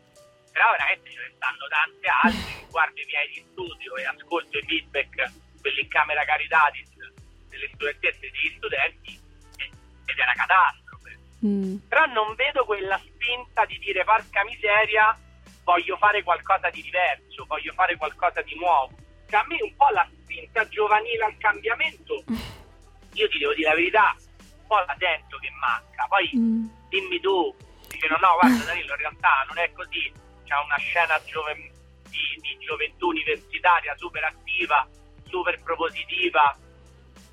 Però 0.51 0.71
veramente 0.71 1.11
ce 1.11 1.19
ne 1.21 1.31
stanno 1.35 1.67
tante 1.69 2.07
altre, 2.07 2.65
guardo 2.71 2.99
i 2.99 3.05
miei 3.05 3.27
di 3.27 3.45
studio 3.51 3.95
e 3.97 4.05
ascolto 4.05 4.57
i 4.57 4.65
feedback, 4.65 5.31
quelli 5.61 5.81
in 5.81 5.89
camera 5.89 6.23
Caritatis 6.25 6.96
delle 7.57 7.71
studentesse 7.73 8.25
e 8.25 8.31
degli 8.31 8.53
studenti 8.55 9.19
ed 10.05 10.17
è 10.17 10.23
una 10.23 10.33
catastrofe. 10.33 11.17
Mm. 11.45 11.75
Però 11.89 12.05
non 12.05 12.35
vedo 12.35 12.63
quella 12.65 12.97
spinta 12.99 13.65
di 13.65 13.77
dire 13.79 14.03
porca 14.03 14.43
miseria, 14.45 15.17
voglio 15.63 15.97
fare 15.97 16.23
qualcosa 16.23 16.69
di 16.69 16.81
diverso, 16.81 17.45
voglio 17.45 17.73
fare 17.73 17.97
qualcosa 17.97 18.41
di 18.41 18.55
nuovo. 18.55 18.95
Cioè, 19.27 19.41
a 19.41 19.45
me 19.47 19.57
un 19.61 19.75
po' 19.75 19.89
la 19.89 20.07
spinta 20.21 20.67
giovanile 20.69 21.25
al 21.25 21.37
cambiamento, 21.37 22.23
io 23.13 23.27
ti 23.27 23.37
devo 23.37 23.53
dire 23.53 23.69
la 23.69 23.75
verità, 23.75 24.15
un 24.15 24.67
po' 24.67 24.77
la 24.77 24.95
sento 24.97 25.37
che 25.37 25.49
manca. 25.59 26.05
Poi 26.07 26.31
mm. 26.37 26.65
dimmi 26.89 27.19
tu, 27.19 27.53
dice 27.89 28.07
no, 28.07 28.17
no, 28.21 28.37
guarda 28.39 28.63
Danilo, 28.63 28.93
in 28.93 28.99
realtà 28.99 29.43
non 29.47 29.57
è 29.57 29.71
così, 29.73 30.11
c'è 30.45 30.55
una 30.63 30.77
scena 30.77 31.21
giove- 31.25 31.71
di, 32.07 32.39
di 32.39 32.57
gioventù 32.59 33.09
universitaria 33.09 33.95
super 33.97 34.23
attiva, 34.23 34.87
super 35.27 35.61
propositiva, 35.61 36.55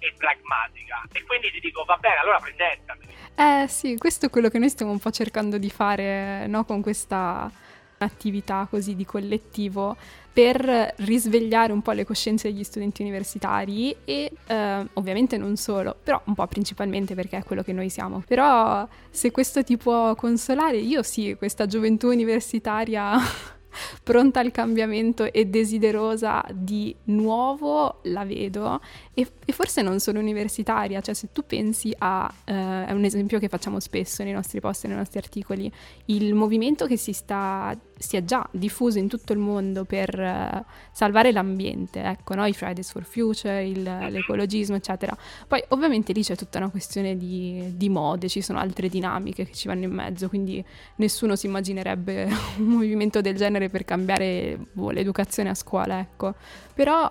e 0.05 0.15
pragmatica. 0.17 1.03
E 1.13 1.23
quindi 1.25 1.51
ti 1.51 1.61
dico, 1.61 1.85
va 1.85 1.97
bene, 1.97 2.17
allora 2.17 2.39
presentami. 2.39 3.07
Eh 3.35 3.67
sì, 3.69 3.97
questo 3.97 4.27
è 4.27 4.31
quello 4.31 4.49
che 4.49 4.59
noi 4.59 4.69
stiamo 4.69 4.93
un 4.93 4.99
po' 4.99 5.11
cercando 5.11 5.59
di 5.59 5.71
fare 5.71 6.47
no, 6.47 6.65
con 6.65 6.83
questa 6.83 7.51
attività 7.99 8.67
così 8.69 8.95
di 8.95 9.05
collettivo 9.05 9.97
per 10.33 10.95
risvegliare 10.97 11.73
un 11.73 11.81
po' 11.81 11.93
le 11.93 12.05
coscienze 12.05 12.51
degli 12.51 12.65
studenti 12.65 13.03
universitari 13.03 13.95
e 14.05 14.33
eh, 14.47 14.87
ovviamente 14.95 15.39
non 15.39 15.57
solo, 15.57 15.97
però 16.03 16.21
un 16.25 16.35
po' 16.35 16.47
principalmente 16.49 17.15
perché 17.15 17.37
è 17.37 17.45
quello 17.45 17.63
che 17.63 17.73
noi 17.73 17.89
siamo. 17.89 18.23
Però 18.27 18.87
se 19.11 19.31
questo 19.31 19.63
ti 19.63 19.77
può 19.77 20.17
consolare, 20.17 20.79
io 20.79 21.05
sì, 21.05 21.37
questa 21.39 21.67
gioventù 21.67 22.09
universitaria 22.09 23.17
pronta 24.03 24.41
al 24.41 24.51
cambiamento 24.51 25.33
e 25.33 25.47
desiderosa 25.47 26.45
di 26.53 26.95
nuovo, 27.05 28.01
la 28.05 28.25
vedo. 28.25 28.81
E, 29.15 29.31
e 29.45 29.53
forse 29.53 29.81
non 29.81 30.01
solo 30.01 30.19
universitaria, 30.19 31.01
cioè 31.01 31.15
se 31.15 31.29
tu 31.33 31.45
pensi 31.47 31.95
a, 31.99 32.33
eh, 32.45 32.87
è 32.87 32.93
un 32.93 33.05
esempio 33.05 33.39
che 33.39 33.49
facciamo 33.49 33.79
spesso 33.81 34.23
nei 34.25 34.33
nostri 34.33 34.61
post, 34.61 34.87
nei 34.87 34.97
nostri 34.97 35.19
articoli, 35.19 35.71
il 36.07 36.35
movimento 36.35 36.87
che 36.87 36.97
si 36.97 37.13
sta 37.13 37.77
si 37.99 38.17
è 38.17 38.25
già 38.25 38.47
diffuso 38.51 38.99
in 38.99 39.09
tutto 39.09 39.33
il 39.33 39.39
mondo 39.39 39.85
per 39.85 40.19
uh, 40.19 40.65
salvare 40.93 41.33
l'ambiente, 41.33 42.03
ecco, 42.03 42.35
no? 42.35 42.45
i 42.45 42.53
Fridays 42.53 42.91
for 42.91 43.05
Future, 43.05 43.65
il, 43.65 43.83
l'ecologismo, 43.83 44.77
eccetera. 44.77 45.17
Poi 45.47 45.63
ovviamente 45.69 46.13
lì 46.13 46.23
c'è 46.23 46.37
tutta 46.37 46.59
una 46.59 46.69
questione 46.69 47.17
di, 47.17 47.73
di, 47.77 47.89
mode, 47.89 48.29
ci 48.29 48.43
sono 48.43 48.59
altre 48.59 48.89
dinamiche 48.89 49.47
che 49.47 49.55
ci 49.55 49.69
vanno 49.69 49.85
in 49.85 49.93
mezzo, 49.93 50.29
quindi 50.29 50.63
nessuno 50.97 51.37
si 51.37 51.47
immaginerebbe 51.47 52.25
un 52.59 52.67
movimento 52.67 53.21
del 53.21 53.37
genere 53.37 53.69
per 53.69 53.85
cambiare 53.85 54.59
boh, 54.73 54.91
l'educazione 54.91 55.51
a 55.51 55.55
scuola, 55.55 55.99
ecco. 55.99 56.35
Però 56.75 57.11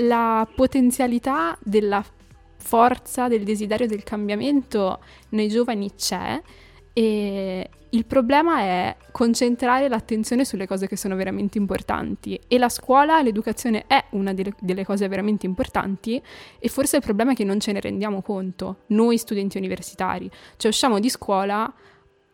la 0.00 0.46
potenzialità 0.54 1.56
della 1.62 2.04
forza 2.56 3.28
del 3.28 3.44
desiderio 3.44 3.86
del 3.86 4.02
cambiamento 4.02 4.98
nei 5.30 5.48
giovani 5.48 5.94
c'è 5.94 6.40
e 6.92 7.70
il 7.90 8.04
problema 8.04 8.60
è 8.60 8.96
concentrare 9.12 9.88
l'attenzione 9.88 10.44
sulle 10.44 10.66
cose 10.66 10.86
che 10.86 10.96
sono 10.96 11.16
veramente 11.16 11.56
importanti 11.56 12.38
e 12.46 12.58
la 12.58 12.68
scuola, 12.68 13.22
l'educazione 13.22 13.84
è 13.86 14.04
una 14.10 14.34
delle, 14.34 14.52
delle, 14.60 14.84
cose 14.84 15.08
veramente 15.08 15.46
importanti 15.46 16.20
e 16.58 16.68
forse 16.68 16.96
il 16.96 17.02
problema 17.02 17.32
è 17.32 17.34
che 17.34 17.44
non 17.44 17.60
ce 17.60 17.72
ne 17.72 17.80
rendiamo 17.80 18.20
conto, 18.20 18.80
noi 18.88 19.16
studenti 19.16 19.56
universitari. 19.56 20.30
Cioè 20.56 20.70
usciamo 20.70 20.98
di 20.98 21.08
scuola, 21.08 21.72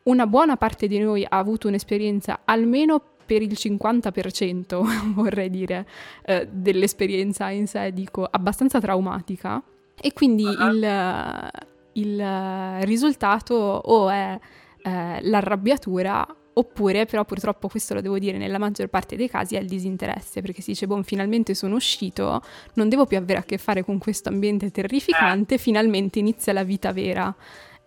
una 0.04 0.26
buona 0.26 0.56
parte 0.56 0.88
di 0.88 0.98
noi 0.98 1.24
ha 1.24 1.38
avuto 1.38 1.68
un'esperienza 1.68 2.40
almeno 2.44 3.13
per 3.24 3.42
il 3.42 3.52
50% 3.52 5.12
vorrei 5.14 5.50
dire 5.50 5.86
eh, 6.24 6.48
dell'esperienza 6.50 7.48
in 7.50 7.66
sé, 7.66 7.92
dico, 7.92 8.26
abbastanza 8.28 8.80
traumatica. 8.80 9.62
E 10.00 10.12
quindi 10.12 10.44
uh-huh. 10.44 10.68
il, 10.68 11.50
il 11.92 12.80
risultato 12.82 13.54
o 13.54 14.10
è 14.10 14.38
eh, 14.82 15.18
l'arrabbiatura 15.22 16.26
oppure 16.54 17.06
però 17.06 17.24
purtroppo 17.24 17.68
questo 17.68 17.94
lo 17.94 18.00
devo 18.00 18.18
dire 18.18 18.38
nella 18.38 18.58
maggior 18.58 18.88
parte 18.88 19.16
dei 19.16 19.28
casi 19.28 19.56
è 19.56 19.60
il 19.60 19.66
disinteresse 19.66 20.40
perché 20.40 20.62
si 20.62 20.70
dice 20.70 20.86
boh 20.86 21.02
finalmente 21.02 21.54
sono 21.54 21.74
uscito 21.74 22.42
non 22.74 22.88
devo 22.88 23.06
più 23.06 23.16
avere 23.16 23.40
a 23.40 23.42
che 23.42 23.58
fare 23.58 23.84
con 23.84 23.98
questo 23.98 24.28
ambiente 24.28 24.70
terrificante 24.70 25.58
finalmente 25.58 26.18
inizia 26.18 26.52
la 26.52 26.62
vita 26.62 26.92
vera 26.92 27.34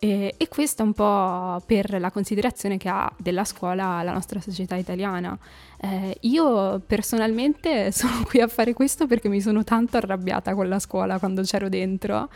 e, 0.00 0.34
e 0.36 0.48
questo 0.48 0.82
è 0.82 0.84
un 0.84 0.92
po' 0.92 1.60
per 1.66 2.00
la 2.00 2.10
considerazione 2.10 2.76
che 2.76 2.88
ha 2.88 3.12
della 3.16 3.44
scuola 3.44 4.02
la 4.02 4.12
nostra 4.12 4.40
società 4.40 4.76
italiana. 4.76 5.36
Eh, 5.80 6.16
io 6.20 6.80
personalmente 6.86 7.90
sono 7.92 8.22
qui 8.24 8.40
a 8.40 8.46
fare 8.48 8.74
questo 8.74 9.06
perché 9.06 9.28
mi 9.28 9.40
sono 9.40 9.64
tanto 9.64 9.96
arrabbiata 9.96 10.54
con 10.54 10.68
la 10.68 10.78
scuola 10.78 11.18
quando 11.18 11.42
c'ero 11.42 11.68
dentro 11.68 12.28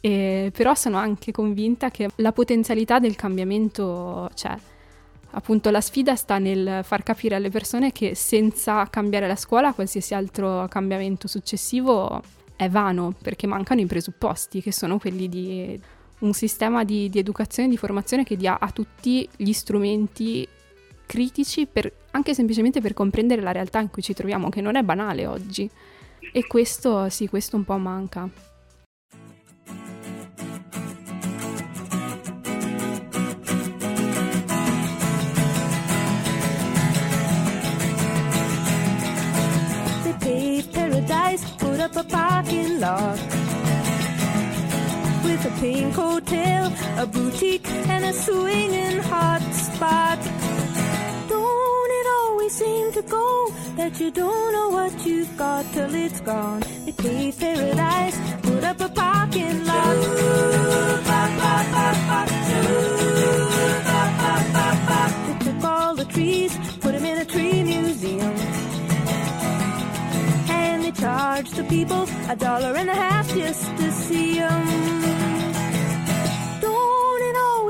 e, 0.00 0.50
però 0.54 0.74
sono 0.74 0.96
anche 0.96 1.30
convinta 1.30 1.90
che 1.90 2.08
la 2.16 2.32
potenzialità 2.32 2.98
del 2.98 3.16
cambiamento 3.16 4.30
c'è. 4.34 4.56
Appunto 5.32 5.70
la 5.70 5.80
sfida 5.80 6.16
sta 6.16 6.38
nel 6.38 6.80
far 6.82 7.02
capire 7.02 7.36
alle 7.36 7.50
persone 7.50 7.92
che 7.92 8.14
senza 8.14 8.84
cambiare 8.90 9.28
la 9.28 9.36
scuola 9.36 9.72
qualsiasi 9.74 10.14
altro 10.14 10.66
cambiamento 10.68 11.28
successivo 11.28 12.20
è 12.56 12.68
vano 12.68 13.14
perché 13.22 13.46
mancano 13.46 13.80
i 13.80 13.86
presupposti 13.86 14.60
che 14.60 14.72
sono 14.72 14.98
quelli 14.98 15.28
di 15.28 15.80
un 16.20 16.32
sistema 16.32 16.84
di, 16.84 17.08
di 17.08 17.18
educazione 17.18 17.68
e 17.68 17.70
di 17.70 17.76
formazione 17.76 18.24
che 18.24 18.36
dia 18.36 18.58
a 18.58 18.70
tutti 18.70 19.28
gli 19.36 19.52
strumenti 19.52 20.46
critici 21.06 21.66
per, 21.66 21.92
anche 22.12 22.34
semplicemente 22.34 22.80
per 22.80 22.94
comprendere 22.94 23.42
la 23.42 23.52
realtà 23.52 23.80
in 23.80 23.90
cui 23.90 24.02
ci 24.02 24.14
troviamo, 24.14 24.48
che 24.48 24.60
non 24.60 24.76
è 24.76 24.82
banale 24.82 25.26
oggi. 25.26 25.68
E 26.32 26.46
questo, 26.46 27.08
sì, 27.08 27.28
questo 27.28 27.56
un 27.56 27.64
po' 27.64 27.78
manca. 27.78 28.48
paradise, 40.72 41.44
put 41.58 41.80
up 41.80 41.96
a 41.96 42.04
parking 42.04 42.78
lot. 42.78 43.49
With 45.42 45.56
a 45.56 45.60
pink 45.60 45.94
hotel, 45.94 46.72
a 46.98 47.06
boutique, 47.06 47.66
and 47.88 48.04
a 48.04 48.12
swinging 48.12 48.98
hot 49.02 49.42
spot. 49.52 50.18
Don't 51.28 51.90
it 52.00 52.06
always 52.18 52.52
seem 52.52 52.92
to 52.92 53.02
go 53.02 53.52
that 53.76 54.00
you 54.00 54.10
don't 54.10 54.52
know 54.52 54.68
what 54.68 55.06
you've 55.06 55.34
got 55.36 55.64
till 55.72 55.94
it's 55.94 56.20
gone? 56.20 56.62
They 56.84 56.92
paved 56.92 57.40
paradise, 57.40 58.18
put 58.42 58.64
up 58.64 58.80
a 58.80 58.88
parking 58.88 59.64
lot. 59.64 59.96
They 65.26 65.44
took 65.44 65.64
all 65.64 65.94
the 65.94 66.04
trees, 66.06 66.56
put 66.80 66.92
them 66.92 67.04
in 67.04 67.18
a 67.18 67.24
tree 67.24 67.62
museum 67.62 68.34
and 70.50 70.84
they 70.84 70.92
charged 70.92 71.54
the 71.56 71.64
people 71.64 72.06
a 72.28 72.36
dollar 72.36 72.74
and 72.76 72.90
a 72.90 72.94
half 72.94 73.28
just 73.34 73.64
to 73.78 73.90
see 73.92 74.34
them 74.34 75.19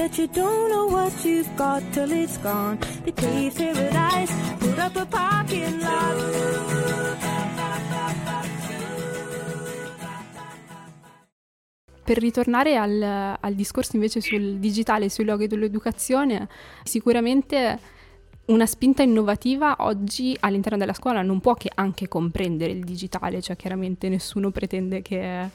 That 0.00 0.16
you 0.16 0.26
don't 0.32 0.70
know 0.70 0.88
what 0.88 1.12
you've 1.24 1.54
got 1.56 1.82
till 1.92 2.10
it's 2.10 2.38
gone. 2.40 2.78
They 3.04 3.12
paved 3.12 3.56
paradise, 3.56 4.32
put 4.58 4.78
up 4.78 4.96
a 4.96 5.04
parking 5.04 5.78
lot. 5.78 6.38
Per 12.02 12.18
ritornare 12.18 12.76
al, 12.76 13.36
al 13.38 13.54
discorso 13.54 13.94
invece 13.94 14.22
sul 14.22 14.56
digitale, 14.58 15.10
sui 15.10 15.24
luoghi 15.24 15.46
dell'educazione, 15.46 16.48
sicuramente 16.82 17.78
una 18.46 18.66
spinta 18.66 19.02
innovativa 19.02 19.76
oggi 19.80 20.34
all'interno 20.40 20.78
della 20.78 20.94
scuola 20.94 21.22
non 21.22 21.40
può 21.40 21.54
che 21.54 21.70
anche 21.72 22.08
comprendere 22.08 22.72
il 22.72 22.84
digitale, 22.84 23.42
cioè 23.42 23.54
chiaramente 23.54 24.08
nessuno 24.08 24.50
pretende 24.50 25.02
che 25.02 25.50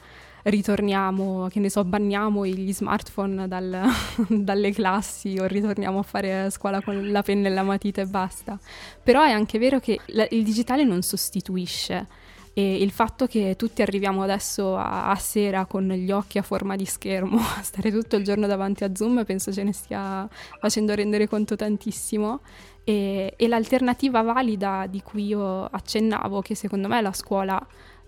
ritorniamo, 0.46 1.48
che 1.48 1.60
ne 1.60 1.70
so, 1.70 1.84
banniamo 1.84 2.46
gli 2.46 2.72
smartphone 2.72 3.48
dal, 3.48 3.82
dalle 4.28 4.72
classi 4.72 5.36
o 5.38 5.46
ritorniamo 5.46 5.98
a 5.98 6.02
fare 6.02 6.50
scuola 6.50 6.80
con 6.80 7.10
la 7.10 7.22
penna 7.22 7.48
e 7.48 7.50
la 7.50 7.62
matita 7.62 8.00
e 8.00 8.06
basta. 8.06 8.58
Però 9.02 9.22
è 9.22 9.30
anche 9.30 9.58
vero 9.58 9.80
che 9.80 10.00
la, 10.06 10.26
il 10.30 10.44
digitale 10.44 10.84
non 10.84 11.02
sostituisce 11.02 12.24
e 12.58 12.76
il 12.76 12.90
fatto 12.90 13.26
che 13.26 13.54
tutti 13.56 13.82
arriviamo 13.82 14.22
adesso 14.22 14.76
a, 14.76 15.10
a, 15.10 15.16
sera 15.16 15.66
con 15.66 15.88
gli 15.88 16.10
occhi 16.10 16.38
a 16.38 16.42
forma 16.42 16.74
di 16.74 16.86
schermo, 16.86 17.38
a 17.58 17.62
stare 17.62 17.90
tutto 17.90 18.16
il 18.16 18.24
giorno 18.24 18.46
davanti 18.46 18.84
a 18.84 18.94
Zoom, 18.94 19.24
penso 19.24 19.52
ce 19.52 19.62
ne 19.62 19.72
stia 19.72 20.26
facendo 20.58 20.94
rendere 20.94 21.28
conto 21.28 21.56
tantissimo. 21.56 22.40
E, 22.82 23.34
e 23.36 23.48
l'alternativa 23.48 24.22
valida 24.22 24.86
di 24.88 25.02
cui 25.02 25.26
io 25.26 25.64
accennavo, 25.64 26.40
che 26.40 26.54
secondo 26.54 26.86
me 26.86 27.02
la 27.02 27.12
scuola 27.12 27.60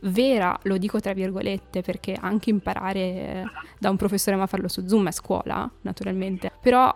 vera, 0.03 0.59
lo 0.63 0.79
dico 0.79 1.01
tra 1.01 1.13
virgolette, 1.13 1.83
perché 1.83 2.17
anche 2.19 2.51
imparare 2.51 3.45
da 3.79 3.91
un 3.91 3.97
professore 3.97 4.37
ma 4.37 4.47
farlo 4.47 4.69
su 4.69 4.87
Zoom 4.87 5.09
è 5.09 5.13
scuola, 5.13 5.71
naturalmente, 5.83 6.53
però 6.61 6.95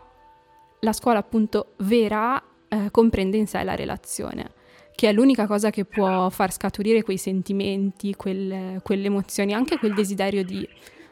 la 0.81 0.93
scuola 0.93 1.19
appunto 1.19 1.75
vera 1.79 2.43
eh, 2.69 2.91
comprende 2.91 3.37
in 3.37 3.47
sé 3.47 3.62
la 3.62 3.75
relazione, 3.75 4.53
che 4.95 5.09
è 5.09 5.12
l'unica 5.12 5.47
cosa 5.47 5.71
che 5.71 5.85
può 5.85 6.29
far 6.31 6.53
scaturire 6.53 7.03
quei 7.03 7.19
sentimenti, 7.19 8.15
quelle, 8.15 8.81
quelle 8.83 9.07
emozioni, 9.07 9.53
anche 9.53 9.79
quel 9.79 9.95
desiderio 9.95 10.45
di 10.45 10.69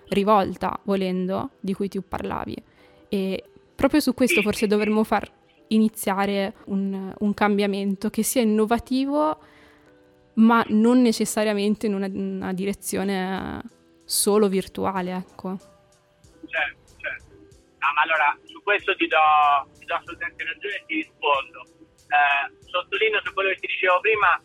rivolta, 0.08 0.78
volendo, 0.84 1.50
di 1.60 1.72
cui 1.72 1.88
tu 1.88 2.02
parlavi. 2.06 2.56
E 3.08 3.44
proprio 3.74 4.00
su 4.00 4.14
questo 4.14 4.42
forse 4.42 4.66
dovremmo 4.66 5.04
far 5.04 5.30
iniziare 5.68 6.54
un, 6.66 7.12
un 7.16 7.34
cambiamento 7.34 8.10
che 8.10 8.22
sia 8.22 8.42
innovativo 8.42 9.38
ma 10.34 10.64
non 10.68 11.02
necessariamente 11.02 11.86
in 11.86 11.94
una, 11.94 12.06
una 12.06 12.52
direzione 12.52 13.62
solo 14.04 14.48
virtuale, 14.48 15.14
ecco. 15.14 15.56
Certo, 16.46 16.96
certo. 17.00 17.24
Ah, 17.78 17.92
ma 17.94 18.02
allora 18.02 18.38
su 18.44 18.62
questo 18.62 18.94
ti 18.96 19.06
do, 19.06 19.18
ti 19.78 19.84
do 19.84 19.94
assolutamente 19.94 20.44
ragione 20.44 20.74
e 20.74 20.84
ti 20.86 20.94
rispondo. 20.94 21.62
Eh, 22.10 22.66
sottolineo 22.66 23.20
su 23.22 23.32
quello 23.32 23.50
che 23.50 23.60
ti 23.60 23.66
dicevo 23.68 24.00
prima, 24.00 24.40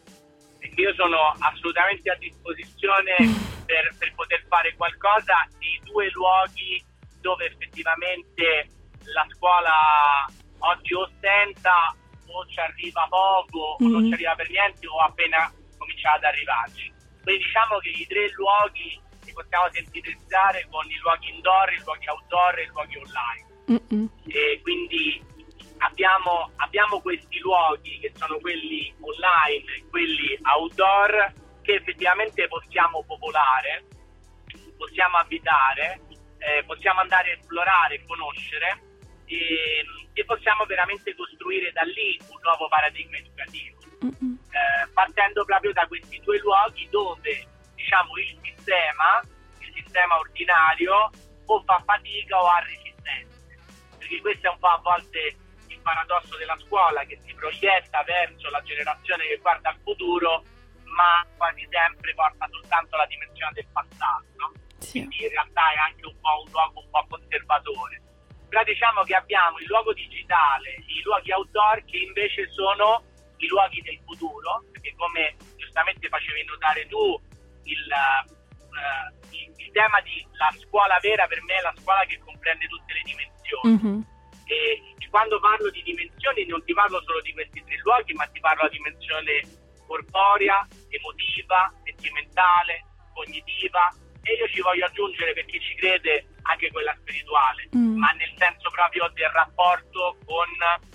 che 0.60 0.82
io 0.82 0.94
sono 0.94 1.34
assolutamente 1.40 2.10
a 2.12 2.16
disposizione 2.18 3.16
per, 3.66 3.96
per 3.98 4.14
poter 4.16 4.46
fare 4.48 4.76
qualcosa 4.76 5.48
di 5.58 5.80
due 5.86 6.10
luoghi 6.12 6.84
dove 7.22 7.46
effettivamente 7.46 8.70
la 9.06 9.26
scuola 9.34 10.26
oggi 10.60 10.94
ostenta 10.94 11.96
o 12.28 12.46
ci 12.48 12.60
arriva 12.60 13.08
poco 13.10 13.78
mm-hmm. 13.82 13.96
o 13.96 14.00
non 14.00 14.08
ci 14.08 14.14
arriva 14.14 14.36
per 14.36 14.50
niente 14.50 14.88
o 14.88 15.00
appena 15.00 15.52
comincia 15.86 16.14
ad 16.14 16.24
arrivarci. 16.24 16.92
Quindi 17.22 17.44
diciamo 17.44 17.78
che 17.78 17.90
i 17.90 18.08
tre 18.08 18.30
luoghi 18.34 19.02
li 19.24 19.34
possiamo 19.34 19.70
sintetizzare 19.72 20.68
con 20.70 20.90
i 20.90 20.98
luoghi 20.98 21.30
indoor, 21.30 21.74
i 21.74 21.82
luoghi 21.84 22.08
outdoor 22.08 22.60
e 22.60 22.64
i 22.64 22.68
luoghi 22.68 22.98
online. 22.98 23.46
Mm-mm. 23.72 24.10
E 24.28 24.60
quindi 24.62 25.24
abbiamo, 25.80 26.52
abbiamo 26.58 27.02
questi 27.02 27.40
luoghi 27.40 28.00
che 28.00 28.12
sono 28.16 28.38
quelli 28.40 28.94
online 29.00 29.64
e 29.78 29.86
quelli 29.90 30.38
outdoor 30.42 31.34
che 31.62 31.74
effettivamente 31.74 32.48
possiamo 32.48 33.04
popolare, 33.04 33.86
possiamo 34.78 35.18
abitare, 35.18 36.02
eh, 36.38 36.64
possiamo 36.66 37.00
andare 37.00 37.32
a 37.32 37.34
esplorare, 37.40 38.04
conoscere 38.06 38.82
e, 39.26 39.84
e 40.14 40.26
possiamo 40.26 40.66
veramente 40.66 41.16
costruire 41.16 41.72
da 41.72 41.82
lì 41.82 42.20
un 42.30 42.38
nuovo 42.44 42.68
paradigma 42.68 43.18
educativo, 43.18 43.75
eh, 44.10 44.90
partendo 44.94 45.46
proprio 45.46 45.74
da 45.74 45.86
questi 45.88 46.20
due 46.22 46.40
luoghi 46.40 46.88
dove 46.90 47.48
diciamo, 47.76 48.18
il 48.18 48.38
sistema, 48.42 49.22
il 49.60 49.72
sistema 49.74 50.18
ordinario, 50.18 51.12
o 51.46 51.64
fa 51.64 51.82
fatica 51.86 52.42
o 52.42 52.48
ha 52.48 52.60
resistenze, 52.60 53.60
perché 53.98 54.20
questo 54.22 54.48
è 54.48 54.50
un 54.50 54.60
po' 54.60 54.68
a 54.68 54.80
volte 54.82 55.36
il 55.68 55.80
paradosso 55.82 56.38
della 56.38 56.58
scuola 56.66 57.04
che 57.06 57.20
si 57.24 57.34
proietta 57.36 58.04
verso 58.04 58.50
la 58.50 58.62
generazione 58.64 59.28
che 59.28 59.38
guarda 59.38 59.70
al 59.70 59.80
futuro, 59.84 60.44
ma 60.84 61.26
quasi 61.38 61.68
sempre 61.70 62.14
porta 62.14 62.48
soltanto 62.50 62.98
la 62.98 63.06
dimensione 63.06 63.52
del 63.54 63.68
passato, 63.72 64.26
no? 64.38 64.52
sì. 64.80 65.00
quindi 65.00 65.24
in 65.24 65.30
realtà 65.30 65.72
è 65.72 65.78
anche 65.78 66.06
un 66.06 66.20
po' 66.20 66.44
un 66.44 66.52
luogo 66.52 66.80
un 66.80 66.90
po' 66.90 67.06
conservatore 67.10 68.02
però 68.56 68.64
diciamo 68.64 69.04
che 69.04 69.16
abbiamo 69.16 69.58
il 69.58 69.66
luogo 69.66 69.92
digitale, 69.92 70.76
i 70.88 71.02
luoghi 71.04 71.32
outdoor 71.32 71.84
che 71.84 71.98
invece 71.98 72.50
sono 72.52 73.04
i 73.38 73.48
luoghi 73.48 73.82
del 73.82 74.00
futuro, 74.06 74.64
perché 74.72 74.94
come 74.96 75.36
giustamente 75.58 76.08
facevi 76.08 76.44
notare 76.46 76.88
tu, 76.88 77.20
il, 77.64 77.88
uh, 77.90 79.28
il, 79.32 79.54
il 79.58 79.72
tema 79.72 80.00
di 80.02 80.26
la 80.38 80.54
scuola 80.60 80.98
vera 81.02 81.28
per 81.28 81.42
me 81.44 81.56
è 81.56 81.62
la 81.62 81.74
scuola 81.78 82.04
che 82.06 82.20
comprende 82.20 82.68
tutte 82.68 82.94
le 82.94 83.02
dimensioni. 83.04 83.72
Mm-hmm. 83.72 84.02
E 84.46 85.10
quando 85.10 85.40
parlo 85.40 85.70
di 85.72 85.82
dimensioni 85.82 86.46
non 86.46 86.64
ti 86.66 86.74
parlo 86.74 87.02
solo 87.04 87.22
di 87.22 87.32
questi 87.34 87.64
tre 87.64 87.78
luoghi, 87.84 88.14
ma 88.14 88.26
ti 88.28 88.40
parlo 88.40 88.68
di 88.68 88.78
dimensione 88.78 89.42
corporea, 89.88 90.68
emotiva, 90.90 91.72
sentimentale, 91.84 92.84
cognitiva, 93.14 93.94
e 94.22 94.34
io 94.34 94.48
ci 94.50 94.62
voglio 94.62 94.86
aggiungere 94.86 95.34
per 95.34 95.46
chi 95.46 95.60
ci 95.60 95.76
crede 95.76 96.35
anche 96.46 96.72
quella 96.72 96.96
spirituale, 97.02 97.70
mm. 97.76 97.98
ma 97.98 98.12
nel 98.12 98.34
senso 98.38 98.70
proprio 98.70 99.10
del 99.14 99.30
rapporto 99.30 100.18
con 100.26 100.50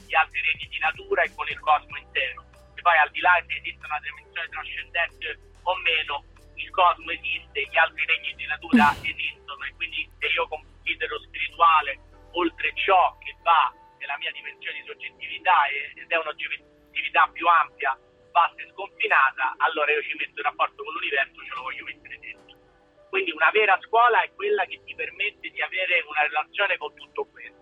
gli 0.07 0.15
altri 0.15 0.41
regni 0.41 0.67
di 0.69 0.79
natura 0.79 1.23
e 1.23 1.35
con 1.35 1.49
il 1.49 1.59
cosmo 1.61 1.97
intero. 1.97 2.45
E 2.75 2.81
poi 2.83 2.97
al 2.99 3.11
di 3.11 3.21
là 3.21 3.35
se 3.47 3.55
esiste 3.59 3.85
una 3.85 4.01
dimensione 4.01 4.49
trascendente 4.49 5.39
o 5.63 5.75
meno, 5.83 6.25
il 6.55 6.71
cosmo 6.71 7.11
esiste, 7.11 7.67
gli 7.67 7.79
altri 7.79 8.05
regni 8.07 8.35
di 8.35 8.47
natura 8.47 8.93
mm. 8.93 9.05
esistono 9.05 9.65
e 9.65 9.75
quindi 9.75 10.09
se 10.19 10.27
io 10.27 10.47
considero 10.47 11.19
spirituale 11.21 11.99
oltre 12.33 12.73
ciò 12.75 13.17
che 13.19 13.35
va 13.43 13.73
nella 13.99 14.17
mia 14.19 14.31
dimensione 14.31 14.81
di 14.81 14.87
soggettività 14.87 15.67
ed 15.67 16.07
è 16.07 16.17
un'oggettività 16.17 17.29
più 17.33 17.47
ampia, 17.47 17.99
vasta 18.31 18.63
e 18.63 18.71
sconfinata, 18.71 19.55
allora 19.59 19.91
io 19.91 20.03
ci 20.03 20.15
metto 20.15 20.39
il 20.39 20.47
rapporto 20.47 20.83
con 20.83 20.95
l'universo, 20.95 21.43
Quindi 23.21 23.37
una 23.37 23.51
vera 23.53 23.79
scuola 23.83 24.23
è 24.23 24.33
quella 24.33 24.65
che 24.65 24.81
ti 24.83 24.95
permette 24.95 25.51
di 25.51 25.61
avere 25.61 26.01
una 26.09 26.23
relazione 26.23 26.79
con 26.79 26.95
tutto 26.95 27.27
questo. 27.27 27.61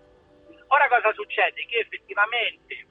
Ora 0.69 0.87
cosa 0.87 1.13
succede? 1.15 1.67
Che 1.67 1.79
effettivamente 1.79 2.87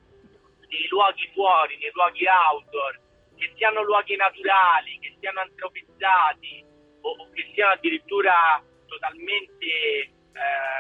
nei 0.68 0.88
luoghi 0.90 1.32
fuori, 1.32 1.78
nei 1.78 1.92
luoghi 1.94 2.28
outdoor, 2.28 3.00
che 3.38 3.54
siano 3.56 3.84
luoghi 3.84 4.18
naturali, 4.18 5.00
che 5.00 5.16
siano 5.18 5.40
antropizzati 5.40 6.66
o, 7.04 7.10
o 7.10 7.30
che 7.32 7.50
siano 7.54 7.72
addirittura 7.72 8.62
totalmente 8.86 9.64
eh, 9.64 10.12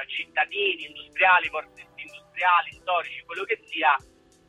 cittadini, 0.07 0.87
industriali, 0.87 1.49
porti 1.49 1.87
industriali, 1.95 2.71
storici, 2.81 3.23
quello 3.23 3.45
che 3.45 3.61
sia, 3.63 3.95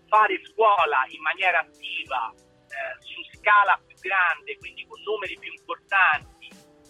fare 0.08 0.40
scuola 0.42 1.06
in 1.10 1.22
maniera 1.22 1.60
attiva, 1.60 2.34
eh, 2.34 2.98
su 2.98 3.22
scala 3.38 3.80
più 3.86 3.94
grande, 4.00 4.58
quindi 4.58 4.84
con 4.88 5.00
numeri 5.02 5.38
più 5.38 5.52
importanti, 5.52 6.37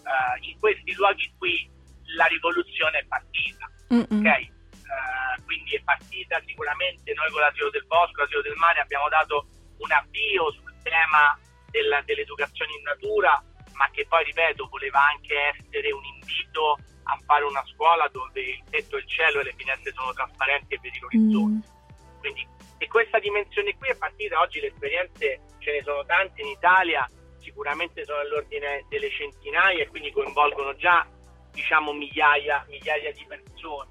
uh, 0.09 0.43
in 0.43 0.57
questi 0.59 0.93
luoghi 0.93 1.31
qui 1.37 1.69
la 2.15 2.25
rivoluzione 2.25 2.99
è 2.99 3.05
partita. 3.05 3.69
Okay? 3.89 4.51
Uh, 4.89 5.43
quindi 5.45 5.75
è 5.75 5.81
partita 5.81 6.41
sicuramente 6.45 7.13
noi 7.13 7.29
con 7.29 7.41
l'asilo 7.41 7.69
del 7.69 7.85
bosco, 7.85 8.21
l'asilo 8.21 8.41
del 8.41 8.57
mare 8.57 8.79
abbiamo 8.79 9.07
dato 9.09 9.47
un 9.77 9.91
avvio 9.91 10.51
sul 10.51 10.73
tema 10.81 11.37
della, 11.69 12.01
dell'educazione 12.01 12.73
in 12.73 12.83
natura, 12.83 13.41
ma 13.73 13.89
che 13.91 14.05
poi, 14.07 14.23
ripeto, 14.25 14.67
voleva 14.67 15.07
anche 15.07 15.35
essere 15.55 15.91
un 15.91 16.03
invito 16.03 16.77
a 17.03 17.17
fare 17.25 17.43
una 17.45 17.63
scuola 17.65 18.07
dove 18.09 18.41
il 18.41 18.63
tetto 18.69 18.97
è 18.97 18.99
il 18.99 19.07
cielo 19.07 19.39
e 19.39 19.43
le 19.43 19.53
finestre 19.55 19.93
sono 19.93 20.13
trasparenti 20.13 20.73
e 20.73 20.79
vedi 20.81 20.99
l'orizzonte. 20.99 21.67
Mm. 21.67 22.19
Quindi, 22.19 22.47
e 22.77 22.87
questa 22.87 23.19
dimensione 23.19 23.75
qui 23.77 23.89
è 23.89 23.95
partita, 23.95 24.39
oggi 24.39 24.59
le 24.59 24.67
esperienze 24.67 25.41
ce 25.59 25.71
ne 25.71 25.83
sono 25.83 26.03
tante 26.05 26.41
in 26.41 26.47
Italia, 26.49 27.07
sicuramente 27.41 28.05
sono 28.05 28.19
all'ordine 28.19 28.85
delle 28.89 29.09
centinaia 29.09 29.83
e 29.83 29.87
quindi 29.87 30.11
coinvolgono 30.11 30.75
già 30.75 31.05
diciamo 31.51 31.93
migliaia, 31.93 32.65
migliaia 32.69 33.11
di 33.11 33.25
persone. 33.27 33.89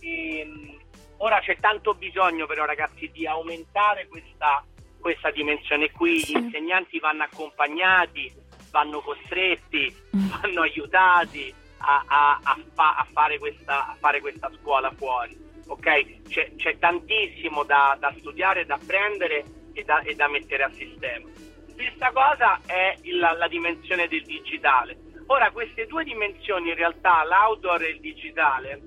E, 0.00 0.40
ehm, 0.40 0.78
ora 1.18 1.40
c'è 1.40 1.56
tanto 1.58 1.94
bisogno 1.94 2.46
però 2.46 2.64
ragazzi 2.64 3.10
di 3.10 3.26
aumentare 3.26 4.06
questa, 4.06 4.64
questa 5.00 5.30
dimensione 5.30 5.90
qui, 5.90 6.20
gli 6.20 6.36
insegnanti 6.36 6.98
vanno 6.98 7.24
accompagnati, 7.24 8.32
vanno 8.70 9.00
costretti, 9.00 9.94
mm. 10.16 10.28
vanno 10.28 10.62
aiutati 10.62 11.54
a, 11.78 12.04
a, 12.06 12.40
a, 12.42 12.58
fa, 12.74 12.96
a, 12.96 13.06
fare 13.12 13.38
questa, 13.38 13.88
a, 13.88 13.96
fare 13.98 14.20
questa, 14.20 14.50
scuola 14.60 14.90
fuori. 14.92 15.36
Okay? 15.68 16.22
C'è, 16.28 16.54
c'è, 16.56 16.78
tantissimo 16.78 17.64
da, 17.64 17.96
da, 17.98 18.12
studiare, 18.18 18.66
da 18.66 18.74
apprendere 18.74 19.44
e 19.72 19.82
da, 19.84 20.00
e 20.00 20.14
da 20.14 20.28
mettere 20.28 20.62
a 20.62 20.70
sistema. 20.72 21.28
Stessa 21.76 22.10
cosa 22.10 22.58
è 22.64 22.96
il, 23.02 23.18
la 23.18 23.48
dimensione 23.48 24.08
del 24.08 24.22
digitale. 24.22 24.96
Ora, 25.26 25.50
queste 25.50 25.84
due 25.84 26.04
dimensioni, 26.04 26.70
in 26.70 26.74
realtà, 26.74 27.22
l'outdoor 27.24 27.82
e 27.82 27.90
il 27.90 28.00
digitale, 28.00 28.80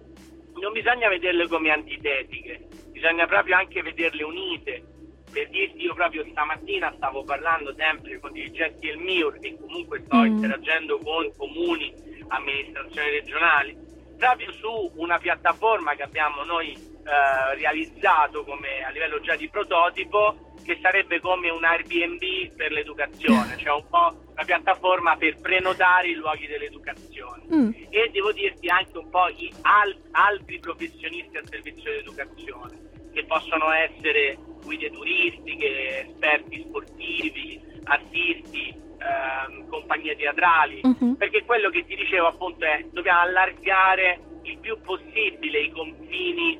non 0.60 0.74
bisogna 0.74 1.08
vederle 1.08 1.48
come 1.48 1.70
antitetiche, 1.70 2.68
bisogna 2.92 3.28
proprio 3.28 3.58
anche 3.58 3.84
vederle 3.84 4.24
unite. 4.24 4.84
Per 5.32 5.50
dirti, 5.50 5.84
io 5.84 5.94
proprio 5.94 6.26
stamattina 6.32 6.92
stavo 6.96 7.24
parlando 7.24 7.76
sempre 7.76 8.20
con 8.20 8.32
dirigenti 8.32 8.88
del 8.88 8.98
MIUR 8.98 9.38
e 9.42 9.56
comunque 9.60 10.02
sto 10.06 10.18
mm. 10.18 10.26
interagendo 10.26 10.98
con 10.98 11.32
comuni, 11.38 11.94
amministrazioni 12.30 13.10
regionali, 13.12 13.78
proprio 14.20 14.52
su 14.52 14.92
una 14.96 15.18
piattaforma 15.18 15.96
che 15.96 16.04
abbiamo 16.04 16.44
noi 16.44 16.74
eh, 16.74 17.56
realizzato 17.56 18.44
come 18.44 18.84
a 18.86 18.90
livello 18.90 19.22
già 19.22 19.36
di 19.38 19.50
prototipo 19.50 20.54
che 20.64 20.78
sarebbe 20.82 21.22
come 21.22 21.50
un 21.50 21.64
Airbnb 21.64 22.54
per 22.56 22.72
l'educazione, 22.72 23.58
cioè 23.58 23.74
un 23.74 23.88
po' 23.90 24.14
una 24.34 24.44
piattaforma 24.44 25.16
per 25.16 25.40
prenotare 25.40 26.10
i 26.10 26.14
luoghi 26.14 26.46
dell'educazione. 26.46 27.44
Mm. 27.52 27.72
E 27.90 28.10
devo 28.12 28.32
dirti 28.34 28.68
anche 28.68 28.98
un 28.98 29.10
po' 29.10 29.30
i 29.30 29.52
al- 29.62 29.98
altri 30.12 30.60
professionisti 30.60 31.38
al 31.38 31.48
servizio 31.48 31.90
dell'educazione, 31.90 32.78
che 33.14 33.26
possono 33.26 33.72
essere 33.72 34.38
guide 34.62 34.92
turistiche, 34.92 36.02
esperti 36.08 36.66
sportivi, 36.68 37.60
artisti, 37.86 38.76
ehm, 39.00 39.68
compagnie 39.70 40.16
teatrali, 40.16 40.82
mm-hmm. 40.86 41.14
perché 41.14 41.44
quello 41.46 41.70
che 41.70 41.86
ti 41.86 41.96
dicevo 41.96 42.28
appunto 42.28 42.66
è 42.66 42.86
dobbiamo 42.92 43.20
allargare 43.22 44.20
il 44.44 44.58
più 44.60 44.80
possibile 44.82 45.60
i 45.60 45.72
confini 45.72 46.60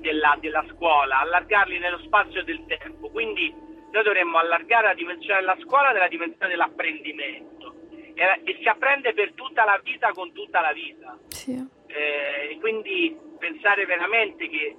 della, 0.00 0.36
della 0.40 0.64
scuola, 0.70 1.20
allargarli 1.20 1.78
nello 1.78 1.98
spazio 1.98 2.42
del 2.44 2.64
tempo. 2.66 3.10
Quindi 3.10 3.52
noi 3.90 4.02
dovremmo 4.02 4.38
allargare 4.38 4.88
la 4.88 4.94
dimensione 4.94 5.40
della 5.40 5.56
scuola 5.62 5.92
nella 5.92 6.08
dimensione 6.08 6.48
dell'apprendimento 6.48 7.74
e, 8.14 8.40
e, 8.44 8.58
si 8.60 8.68
apprende 8.68 9.12
per 9.12 9.32
tutta 9.34 9.64
la 9.64 9.80
vita 9.82 10.10
con 10.12 10.32
tutta 10.32 10.60
la 10.60 10.72
vita. 10.72 11.18
Sì. 11.28 11.54
Eh, 11.86 12.52
e 12.52 12.58
quindi 12.60 13.16
pensare 13.38 13.86
veramente 13.86 14.48
che 14.48 14.76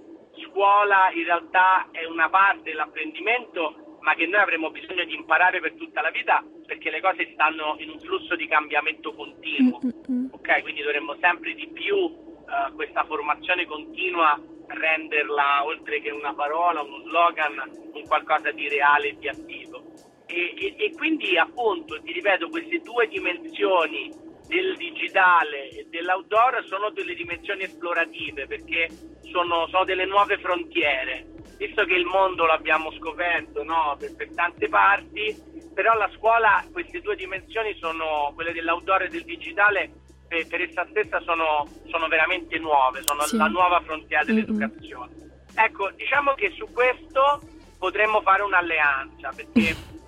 scuola 0.48 1.12
in 1.13 1.24
realtà 1.24 1.88
è 1.91 2.06
una 2.06 2.30
parte 2.30 2.72
dell'apprendimento 2.72 3.85
ma 4.06 4.13
che 4.13 4.28
noi 4.28 4.39
avremo 4.39 4.70
bisogno 4.70 5.04
di 5.04 5.15
imparare 5.15 5.60
per 5.60 5.74
tutta 5.74 6.02
la 6.02 6.12
vita 6.12 6.44
perché 6.65 6.91
le 6.91 7.02
cose 7.02 7.32
stanno 7.34 7.76
in 7.80 7.89
un 7.89 8.00
flusso 8.00 8.36
di 8.36 8.48
cambiamento 8.48 9.13
continuo. 9.13 9.80
Mm-hmm. 9.84 10.28
Ok, 10.30 10.62
quindi 10.62 10.84
dovremmo 10.84 11.15
sempre 11.20 11.56
di 11.56 11.68
più 11.74 11.96
uh, 11.96 12.74
questa 12.76 13.04
formazione 13.06 13.65
continua 13.65 14.39
renderla, 14.68 15.65
oltre 15.65 16.02
che 16.02 16.12
una 16.12 16.34
parola, 16.36 16.82
uno 16.82 17.02
slogan, 17.02 17.62
un 17.94 18.08
qualcosa 18.08 18.52
di 18.52 18.70
reale 18.70 19.10
e 19.10 19.18
di 19.18 19.28
attivo. 19.28 19.84
E, 20.28 20.54
e, 20.56 20.76
e 20.78 20.91
quindi 20.96 21.38
appunto, 21.38 22.00
ti 22.02 22.12
ripeto, 22.12 22.50
queste 22.50 22.80
due 22.80 23.08
dimensioni 23.08 24.12
del 24.47 24.75
digitale 24.77 25.69
e 25.69 25.88
dell'outdoor 25.89 26.63
sono 26.67 26.89
delle 26.91 27.15
dimensioni 27.15 27.63
esplorative 27.63 28.47
perché 28.47 28.89
sono, 29.31 29.67
sono 29.67 29.84
delle 29.84 30.05
nuove 30.05 30.38
frontiere. 30.38 31.25
Visto 31.58 31.86
che 31.86 31.93
il 31.93 32.05
mondo 32.05 32.45
l'abbiamo 32.45 32.91
scoperto 32.93 33.63
no, 33.63 33.95
per, 33.97 34.15
per 34.15 34.34
tante 34.34 34.67
parti, 34.67 35.36
però 35.73 35.93
la 35.93 36.10
scuola, 36.15 36.65
queste 36.71 37.01
due 37.01 37.15
dimensioni 37.15 37.75
sono 37.79 38.31
quelle 38.34 38.53
dell'outdoor 38.53 39.03
e 39.03 39.10
del 39.10 39.23
digitale 39.23 39.91
per, 40.27 40.47
per 40.47 40.62
essa 40.62 40.86
stessa 40.89 41.19
sono, 41.21 41.67
sono, 41.88 42.08
veramente 42.08 42.58
nuove, 42.58 43.01
sono 43.03 43.21
sì. 43.21 43.38
la 43.38 43.47
nuova 43.47 43.79
frontiera 43.81 44.23
dell'educazione. 44.23 45.13
Mm-hmm. 45.15 45.65
Ecco, 45.65 45.91
diciamo 45.91 46.34
che 46.34 46.51
su 46.58 46.67
questo 46.71 47.41
potremmo 47.77 48.21
fare 48.21 48.41
un'alleanza, 48.41 49.31
perché 49.36 49.75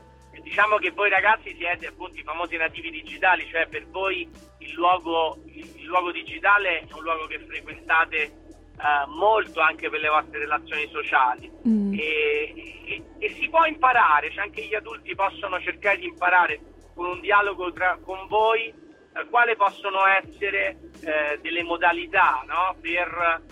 diciamo 0.48 0.78
che 0.78 0.92
voi 0.92 1.10
ragazzi 1.10 1.54
siete 1.58 1.88
appunto 1.88 2.18
i 2.18 2.24
famosi 2.24 2.56
nativi 2.56 2.90
digitali, 2.90 3.46
cioè 3.52 3.68
per 3.68 3.86
voi 3.88 4.28
il 4.60 4.74
luogo, 4.74 5.38
il 5.46 5.84
luogo 5.84 6.12
digitale 6.12 6.80
è 6.80 6.88
un 6.94 7.04
luogo 7.04 7.28
che 7.28 7.40
frequentate 7.40 8.32
uh, 8.78 9.10
molto 9.10 9.60
anche 9.60 9.90
per 9.90 10.00
le 10.00 10.08
vostre 10.08 10.40
relazioni 10.40 10.88
sociali 10.90 11.52
mm. 11.68 11.94
e, 11.94 12.54
e, 12.86 13.04
e, 13.20 13.34
si 13.34 13.50
può 13.50 13.66
imparare, 13.66 14.32
cioè 14.32 14.44
anche 14.44 14.64
gli 14.66 14.74
adulti 14.74 15.14
possono 15.16 15.60
cercare 15.60 15.98
di 15.98 16.06
imparare 16.06 16.60
con 16.96 17.08
un 17.08 17.20
dialogo 17.20 17.72
tra, 17.74 18.00
con 18.02 18.26
voi 18.28 18.68
eh, 18.68 19.26
quali 19.30 19.56
possono 19.58 20.00
essere 20.08 20.78
eh, 21.02 21.40
delle 21.42 21.64
modalità 21.64 22.44
no? 22.48 22.76
per, 22.82 23.44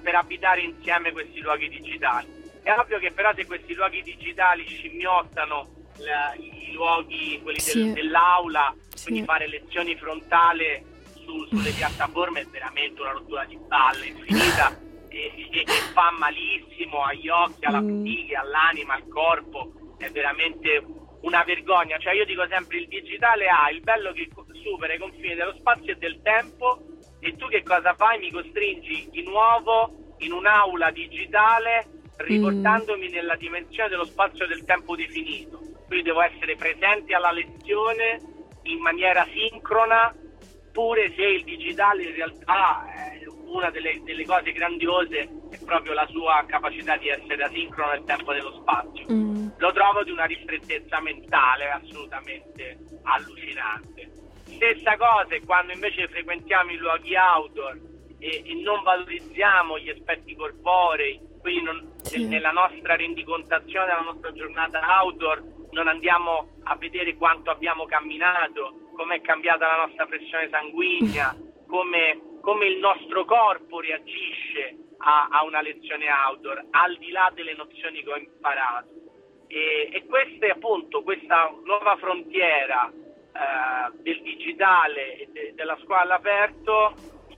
per 0.00 0.14
abitare 0.14 0.60
insieme 0.60 1.10
questi 1.10 1.40
luoghi 1.40 1.68
digitali. 1.68 2.42
È 2.62 2.72
ovvio 2.78 2.98
che 2.98 3.10
però 3.10 3.34
se 3.34 3.44
questi 3.44 3.74
luoghi 3.74 4.02
digitali 4.02 4.64
scimmiottano 4.64 5.73
la, 5.98 6.34
i 6.34 6.72
luoghi, 6.72 7.40
quelli 7.42 7.60
sì. 7.60 7.84
del, 7.84 7.92
dell'aula, 7.92 8.74
sì. 8.94 9.06
quindi 9.06 9.24
fare 9.24 9.48
lezioni 9.48 9.96
frontale 9.96 10.84
su, 11.24 11.46
sulle 11.46 11.70
piattaforme 11.76 12.40
è 12.40 12.46
veramente 12.46 13.00
una 13.00 13.12
rottura 13.12 13.44
di 13.44 13.58
balle 13.66 14.06
infinita 14.06 14.76
e, 15.08 15.32
e, 15.50 15.60
e, 15.60 15.64
fa 15.92 16.10
malissimo 16.10 17.02
agli 17.02 17.28
occhi, 17.28 17.64
alla 17.64 17.80
mm. 17.80 18.06
all'anima, 18.38 18.94
al 18.94 19.08
corpo, 19.08 19.72
è 19.98 20.10
veramente 20.10 20.84
una 21.20 21.42
vergogna. 21.44 21.98
Cioè 21.98 22.14
io 22.14 22.24
dico 22.24 22.46
sempre 22.48 22.78
il 22.78 22.88
digitale 22.88 23.48
ha 23.48 23.70
il 23.70 23.80
bello 23.80 24.12
che 24.12 24.28
supera 24.62 24.94
i 24.94 24.98
confini 24.98 25.34
dello 25.34 25.54
spazio 25.58 25.92
e 25.92 25.96
del 25.96 26.20
tempo 26.22 26.80
e 27.20 27.36
tu 27.36 27.46
che 27.48 27.62
cosa 27.62 27.94
fai? 27.94 28.18
Mi 28.18 28.30
costringi 28.30 29.08
di 29.10 29.22
nuovo 29.22 30.14
in 30.18 30.32
un'aula 30.32 30.90
digitale 30.90 31.86
riportandomi 32.16 33.08
mm. 33.08 33.12
nella 33.12 33.36
dimensione 33.36 33.88
dello 33.88 34.04
spazio 34.04 34.44
e 34.44 34.48
del 34.48 34.64
tempo 34.64 34.96
definito. 34.96 35.60
Quindi 35.94 36.10
devo 36.10 36.22
essere 36.22 36.56
presente 36.56 37.14
alla 37.14 37.30
lezione 37.30 38.18
in 38.62 38.80
maniera 38.80 39.24
sincrona, 39.32 40.12
pure 40.72 41.12
se 41.14 41.22
il 41.22 41.44
digitale 41.44 42.02
in 42.02 42.14
realtà 42.16 42.84
è 42.92 43.22
una 43.46 43.70
delle, 43.70 44.02
delle 44.02 44.24
cose 44.24 44.50
grandiose 44.50 45.20
è 45.52 45.64
proprio 45.64 45.92
la 45.92 46.04
sua 46.08 46.44
capacità 46.48 46.96
di 46.96 47.10
essere 47.10 47.44
asincrono 47.44 47.92
nel 47.92 48.02
tempo 48.02 48.32
e 48.32 48.34
dello 48.38 48.54
spazio. 48.60 49.06
Mm. 49.08 49.50
Lo 49.56 49.70
trovo 49.70 50.02
di 50.02 50.10
una 50.10 50.24
ristrettezza 50.24 50.98
mentale 50.98 51.70
assolutamente 51.70 52.76
allucinante. 53.04 54.10
Stessa 54.46 54.96
cosa 54.96 55.38
quando 55.46 55.74
invece 55.74 56.08
frequentiamo 56.08 56.72
i 56.72 56.76
luoghi 56.76 57.14
outdoor 57.14 57.78
e, 58.18 58.42
e 58.44 58.54
non 58.64 58.82
valorizziamo 58.82 59.78
gli 59.78 59.90
aspetti 59.90 60.34
corporei, 60.34 61.20
quindi 61.40 61.62
non, 61.62 61.92
sì. 62.02 62.26
nella 62.26 62.50
nostra 62.50 62.96
rendicontazione 62.96 63.86
della 63.86 64.00
nostra 64.00 64.32
giornata 64.32 64.80
outdoor 65.02 65.53
non 65.74 65.88
andiamo 65.88 66.60
a 66.62 66.76
vedere 66.76 67.16
quanto 67.16 67.50
abbiamo 67.50 67.84
camminato, 67.84 68.90
com'è 68.94 69.20
cambiata 69.20 69.66
la 69.66 69.84
nostra 69.86 70.06
pressione 70.06 70.48
sanguigna, 70.48 71.36
come, 71.66 72.38
come 72.40 72.66
il 72.66 72.78
nostro 72.78 73.24
corpo 73.24 73.80
reagisce 73.80 74.76
a, 74.98 75.28
a, 75.30 75.44
una 75.44 75.60
lezione 75.60 76.06
outdoor, 76.08 76.66
al 76.70 76.96
di 76.96 77.10
là 77.10 77.30
delle 77.34 77.54
nozioni 77.54 78.02
che 78.02 78.10
ho 78.10 78.16
imparato. 78.16 78.88
E, 79.48 79.90
e 79.92 80.06
questa 80.06 80.46
è 80.46 80.50
appunto 80.50 81.02
questa 81.02 81.52
nuova 81.64 81.96
frontiera 81.96 82.90
eh, 82.90 83.98
del 84.00 84.22
digitale 84.22 85.18
e 85.18 85.28
de, 85.32 85.52
della 85.54 85.76
scuola 85.82 86.02
all'aperto 86.02 86.94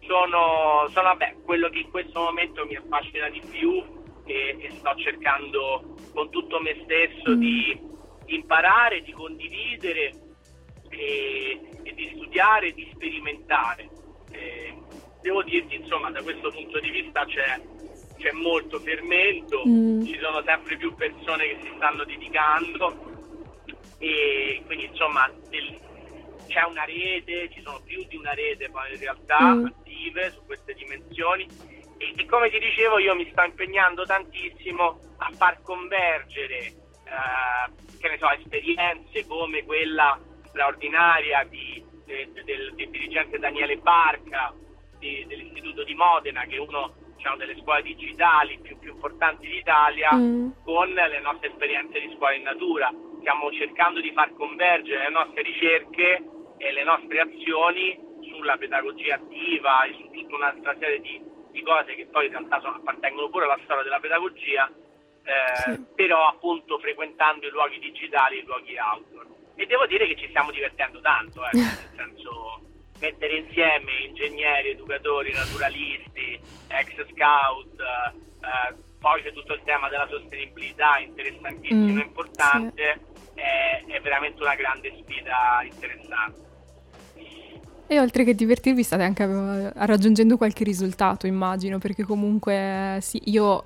sono, 0.06 0.86
sono 0.90 1.08
vabbè, 1.08 1.36
quello 1.44 1.68
che 1.70 1.80
in 1.80 1.90
questo 1.90 2.20
momento 2.20 2.64
mi 2.66 2.76
affascina 2.76 3.28
di 3.28 3.42
più 3.50 3.82
e, 4.24 4.56
e 4.60 4.70
sto 4.72 4.94
cercando 4.96 5.96
con 6.14 6.30
tutto 6.30 6.60
me 6.60 6.80
stesso 6.84 7.30
mm. 7.30 7.38
di 7.38 7.94
imparare, 8.26 9.02
di 9.02 9.12
condividere 9.12 10.12
e, 10.88 11.60
e 11.82 11.94
di 11.94 12.12
studiare, 12.14 12.72
di 12.72 12.90
sperimentare. 12.94 13.88
Eh, 14.30 14.74
devo 15.22 15.42
dirti, 15.42 15.76
insomma, 15.76 16.10
da 16.10 16.22
questo 16.22 16.50
punto 16.50 16.78
di 16.80 16.90
vista 16.90 17.24
c'è, 17.24 17.60
c'è 18.18 18.32
molto 18.32 18.78
fermento, 18.80 19.62
mm. 19.66 20.04
ci 20.04 20.18
sono 20.20 20.42
sempre 20.44 20.76
più 20.76 20.94
persone 20.94 21.46
che 21.46 21.58
si 21.62 21.72
stanno 21.76 22.04
dedicando 22.04 23.14
e 23.98 24.62
quindi 24.66 24.84
insomma 24.86 25.30
del, 25.48 25.78
c'è 26.46 26.62
una 26.64 26.84
rete, 26.84 27.50
ci 27.50 27.62
sono 27.62 27.80
più 27.84 28.04
di 28.06 28.16
una 28.16 28.32
rete 28.32 28.68
poi 28.70 28.92
in 28.92 28.98
realtà 28.98 29.54
mm. 29.54 29.64
attive 29.66 30.30
su 30.32 30.44
queste 30.44 30.74
dimensioni 30.74 31.46
e, 31.98 32.12
e, 32.16 32.26
come 32.26 32.50
ti 32.50 32.58
dicevo 32.58 32.98
io 32.98 33.14
mi 33.14 33.28
sto 33.30 33.42
impegnando 33.42 34.04
tantissimo 34.04 35.00
a 35.18 35.30
far 35.34 35.62
convergere 35.62 36.58
eh, 36.58 37.85
so, 38.18 38.30
esperienze 38.30 39.26
come 39.26 39.64
quella 39.64 40.18
straordinaria 40.46 41.44
di, 41.44 41.82
de, 42.04 42.30
de, 42.32 42.44
del, 42.44 42.74
del, 42.74 42.90
dirigente 42.90 43.38
Daniele 43.38 43.76
Barca 43.78 44.54
di, 44.98 45.24
dell'Istituto 45.26 45.84
di 45.84 45.94
Modena 45.94 46.44
che 46.44 46.56
è 46.56 46.58
uno 46.58 46.94
diciamo, 47.16 47.36
delle 47.36 47.56
scuole 47.58 47.82
digitali 47.82 48.58
più, 48.60 48.78
più 48.78 48.92
importanti 48.92 49.48
d'Italia 49.48 50.14
mm. 50.14 50.50
con 50.64 50.88
le 50.88 51.20
nostre 51.20 51.48
esperienze 51.48 52.00
di 52.00 52.14
scuola 52.16 52.34
in 52.34 52.42
natura 52.42 52.92
stiamo 53.18 53.50
cercando 53.52 54.00
di 54.00 54.12
far 54.12 54.32
convergere 54.34 55.04
le 55.04 55.10
nostre 55.10 55.42
ricerche 55.42 56.22
e 56.58 56.72
le 56.72 56.84
nostre 56.84 57.20
azioni 57.20 57.98
sulla 58.30 58.56
pedagogia 58.56 59.16
attiva 59.16 59.84
e 59.84 59.94
su 59.94 60.10
tutta 60.10 60.36
un'altra 60.36 60.76
serie 60.78 61.00
di 61.00 61.34
di 61.56 61.62
cose 61.62 61.94
che 61.94 62.06
poi 62.06 62.26
in 62.26 62.32
realtà 62.32 62.60
sono, 62.60 62.76
appartengono 62.76 63.30
pure 63.30 63.46
alla 63.46 63.58
storia 63.64 63.82
della 63.82 63.98
pedagogia, 63.98 64.70
eh, 65.26 65.74
sì. 65.74 65.84
però 65.94 66.28
appunto 66.28 66.78
frequentando 66.78 67.46
i 67.46 67.50
luoghi 67.50 67.78
digitali, 67.78 68.38
i 68.38 68.44
luoghi 68.44 68.78
outdoor. 68.78 69.26
E 69.56 69.66
devo 69.66 69.86
dire 69.86 70.06
che 70.06 70.16
ci 70.16 70.28
stiamo 70.28 70.52
divertendo 70.52 71.00
tanto, 71.00 71.42
eh, 71.44 71.50
nel 71.58 71.90
senso 71.96 72.60
mettere 73.00 73.38
insieme 73.38 74.06
ingegneri, 74.06 74.70
educatori, 74.70 75.32
naturalisti, 75.32 76.40
ex 76.68 76.92
scout, 77.10 77.80
eh, 77.80 78.74
poi 79.00 79.22
c'è 79.22 79.32
tutto 79.32 79.54
il 79.54 79.62
tema 79.64 79.88
della 79.88 80.06
sostenibilità 80.08 80.98
interessantissimo 80.98 81.92
mm, 81.92 81.98
e 81.98 82.02
importante, 82.02 83.00
sì. 83.34 83.40
è, 83.40 83.84
è 83.86 84.00
veramente 84.00 84.42
una 84.42 84.54
grande 84.54 84.94
sfida 85.02 85.60
interessante. 85.62 86.44
E 87.88 88.00
oltre 88.00 88.24
che 88.24 88.34
divertirvi 88.34 88.82
state 88.82 89.04
anche 89.04 89.22
uh, 89.22 89.70
raggiungendo 89.74 90.36
qualche 90.36 90.64
risultato, 90.64 91.28
immagino, 91.28 91.78
perché 91.78 92.02
comunque 92.02 92.98
sì, 93.00 93.20
io 93.26 93.64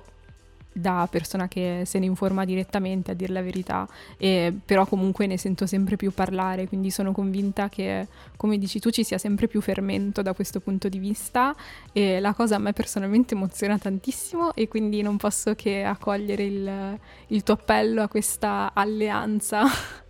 da 0.71 1.07
persona 1.09 1.47
che 1.47 1.83
se 1.85 1.99
ne 1.99 2.05
informa 2.05 2.45
direttamente, 2.45 3.11
a 3.11 3.13
dire 3.13 3.33
la 3.33 3.41
verità, 3.41 3.87
e, 4.17 4.53
però 4.65 4.85
comunque 4.85 5.27
ne 5.27 5.37
sento 5.37 5.65
sempre 5.65 5.95
più 5.95 6.11
parlare, 6.11 6.67
quindi 6.67 6.91
sono 6.91 7.11
convinta 7.11 7.69
che, 7.69 8.07
come 8.37 8.57
dici 8.57 8.79
tu, 8.79 8.89
ci 8.89 9.03
sia 9.03 9.17
sempre 9.17 9.47
più 9.47 9.61
fermento 9.61 10.21
da 10.21 10.33
questo 10.33 10.59
punto 10.59 10.89
di 10.89 10.99
vista 10.99 11.55
e 11.91 12.19
la 12.19 12.33
cosa 12.33 12.55
a 12.55 12.59
me 12.59 12.73
personalmente 12.73 13.35
emoziona 13.35 13.77
tantissimo 13.77 14.53
e 14.53 14.67
quindi 14.67 15.01
non 15.01 15.17
posso 15.17 15.55
che 15.55 15.83
accogliere 15.83 16.43
il, 16.43 16.99
il 17.27 17.43
tuo 17.43 17.55
appello 17.55 18.01
a 18.01 18.07
questa 18.07 18.71
alleanza 18.73 19.63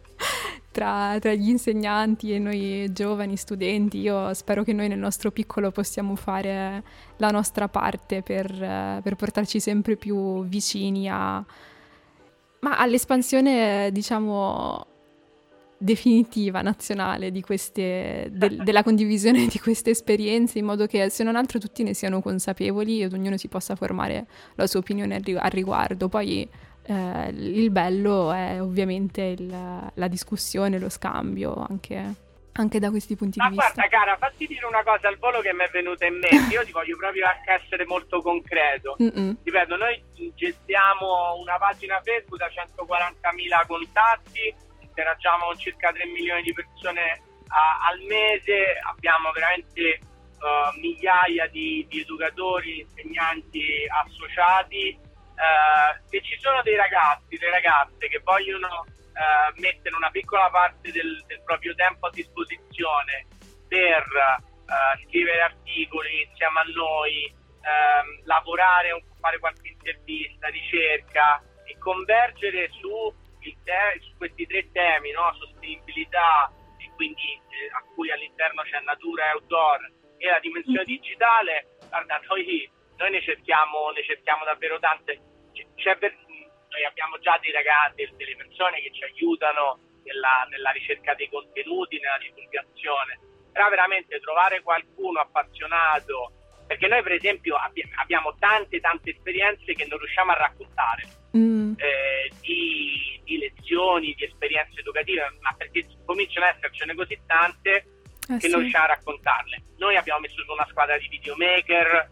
tra, 0.71 1.17
tra, 1.19 1.33
gli 1.33 1.49
insegnanti 1.49 2.33
e 2.33 2.39
noi 2.39 2.91
giovani 2.91 3.35
studenti. 3.35 3.99
Io 3.99 4.33
spero 4.33 4.63
che 4.63 4.73
noi 4.73 4.87
nel 4.87 4.99
nostro 4.99 5.31
piccolo 5.31 5.71
possiamo 5.71 6.15
fare 6.15 6.83
la 7.17 7.29
nostra 7.29 7.67
parte 7.67 8.21
per, 8.21 8.47
per 9.03 9.15
portarci 9.15 9.59
sempre 9.59 9.95
più 9.95 10.43
vicini 10.45 11.09
a, 11.09 11.43
ma 12.61 12.77
all'espansione, 12.77 13.89
diciamo, 13.91 14.85
definitiva, 15.77 16.61
nazionale 16.61 17.31
di 17.31 17.41
queste, 17.41 18.29
de, 18.31 18.57
della 18.63 18.83
condivisione 18.83 19.47
di 19.47 19.59
queste 19.59 19.89
esperienze, 19.89 20.59
in 20.59 20.65
modo 20.65 20.85
che 20.85 21.09
se 21.09 21.23
non 21.23 21.35
altro 21.35 21.59
tutti 21.59 21.83
ne 21.83 21.93
siano 21.93 22.21
consapevoli 22.21 23.01
ed 23.01 23.13
ognuno 23.13 23.37
si 23.37 23.47
possa 23.47 23.75
formare 23.75 24.27
la 24.55 24.67
sua 24.67 24.79
opinione 24.79 25.15
al 25.15 25.51
riguardo. 25.51 26.07
Poi 26.07 26.47
eh, 26.91 27.29
il 27.29 27.71
bello 27.71 28.33
è 28.33 28.61
ovviamente 28.61 29.21
il, 29.21 29.47
la 29.47 30.07
discussione, 30.07 30.77
lo 30.77 30.89
scambio, 30.89 31.65
anche, 31.69 32.13
anche, 32.51 32.79
da 32.79 32.89
questi 32.89 33.15
punti 33.15 33.39
Ma 33.39 33.47
di 33.47 33.55
vista. 33.55 33.67
Ma 33.67 33.73
guarda 33.73 33.97
cara, 33.97 34.17
fatti 34.17 34.45
dire 34.45 34.65
una 34.65 34.83
cosa 34.83 35.07
al 35.07 35.17
volo 35.17 35.39
che 35.39 35.53
mi 35.53 35.63
è 35.63 35.69
venuta 35.71 36.05
in 36.05 36.19
mente, 36.19 36.53
io 36.53 36.65
ti 36.65 36.71
voglio 36.71 36.97
proprio 36.97 37.25
essere 37.45 37.85
molto 37.85 38.21
concreto. 38.21 38.97
Mm-mm. 39.01 39.37
Ripeto, 39.41 39.77
noi 39.77 40.03
gestiamo 40.35 41.39
una 41.39 41.57
pagina 41.57 42.01
Facebook 42.03 42.39
da 42.39 42.47
140.000 42.47 43.67
contatti, 43.67 44.53
interagiamo 44.79 45.45
con 45.45 45.57
circa 45.57 45.93
3 45.93 46.05
milioni 46.07 46.41
di 46.41 46.53
persone 46.53 47.21
a, 47.47 47.87
al 47.87 48.01
mese, 48.05 48.79
abbiamo 48.83 49.31
veramente 49.31 49.99
uh, 50.43 50.77
migliaia 50.77 51.47
di, 51.47 51.85
di 51.87 52.01
educatori, 52.01 52.81
insegnanti 52.81 53.63
associati 53.87 55.09
eh, 55.41 56.01
se 56.05 56.21
ci 56.21 56.37
sono 56.39 56.61
dei 56.61 56.75
ragazzi, 56.75 57.35
delle 57.37 57.51
ragazze 57.51 58.07
che 58.07 58.19
vogliono 58.19 58.85
uh, 58.85 59.59
mettere 59.59 59.95
una 59.95 60.11
piccola 60.11 60.49
parte 60.51 60.91
del, 60.91 61.23
del, 61.25 61.41
proprio 61.43 61.73
tempo 61.73 62.05
a 62.05 62.11
disposizione 62.11 63.25
per 63.67 64.05
uh, 64.05 65.07
scrivere 65.07 65.41
articoli 65.41 66.27
insieme 66.29 66.59
a 66.59 66.69
noi, 66.75 67.25
ehm, 67.25 68.25
lavorare, 68.25 69.03
fare 69.19 69.39
qualche 69.39 69.69
intervista, 69.69 70.47
ricerca 70.49 71.41
e 71.65 71.77
convergere 71.79 72.69
su, 72.79 73.11
te- 73.41 73.99
su 73.99 74.15
questi 74.17 74.45
tre 74.45 74.69
temi, 74.71 75.11
no? 75.11 75.33
sostenibilità 75.39 76.51
e 76.77 76.89
quindi 76.95 77.33
eh, 77.49 77.69
a 77.73 77.83
cui 77.95 78.11
all'interno 78.11 78.61
c'è 78.61 78.79
natura 78.81 79.25
e 79.25 79.33
outdoor 79.33 79.91
e 80.17 80.29
la 80.29 80.39
dimensione 80.39 80.85
mm-hmm. 80.85 81.01
digitale, 81.01 81.65
guarda, 81.89 82.19
noi 82.27 82.69
noi 83.01 83.09
ne 83.09 83.21
cerchiamo, 83.21 83.89
ne 83.89 84.03
cerchiamo 84.03 84.45
davvero 84.45 84.77
tante. 84.77 85.19
C'è, 85.75 85.97
noi 85.99 86.85
abbiamo 86.85 87.19
già 87.19 87.37
dei 87.41 87.51
ragazzi, 87.51 88.07
delle 88.15 88.35
persone 88.35 88.81
che 88.81 88.91
ci 88.91 89.03
aiutano 89.03 89.79
nella, 90.03 90.47
nella 90.49 90.71
ricerca 90.71 91.13
dei 91.13 91.29
contenuti, 91.29 91.99
nella 91.99 92.17
divulgazione, 92.17 93.19
però 93.51 93.69
veramente 93.69 94.19
trovare 94.19 94.61
qualcuno 94.61 95.19
appassionato, 95.19 96.31
perché 96.67 96.87
noi 96.87 97.03
per 97.03 97.13
esempio 97.13 97.57
abbiamo 97.57 98.35
tante 98.39 98.79
tante 98.79 99.11
esperienze 99.11 99.73
che 99.73 99.85
non 99.85 99.99
riusciamo 99.99 100.31
a 100.31 100.35
raccontare, 100.35 101.03
mm. 101.35 101.73
eh, 101.77 102.31
di, 102.39 103.21
di, 103.23 103.37
lezioni, 103.37 104.13
di 104.13 104.23
esperienze 104.23 104.79
educative, 104.79 105.37
ma 105.41 105.53
perché 105.57 105.85
cominciano 106.05 106.45
ad 106.45 106.55
essercene 106.55 106.95
così 106.95 107.19
tante 107.27 107.75
eh 107.75 108.37
che 108.37 108.47
sì. 108.47 108.49
non 108.49 108.61
riusciamo 108.61 108.85
a 108.85 108.87
raccontarle. 108.87 109.63
Noi 109.77 109.97
abbiamo 109.97 110.21
messo 110.21 110.41
su 110.43 110.51
una 110.51 110.67
squadra 110.69 110.97
di 110.97 111.07
videomaker, 111.09 112.09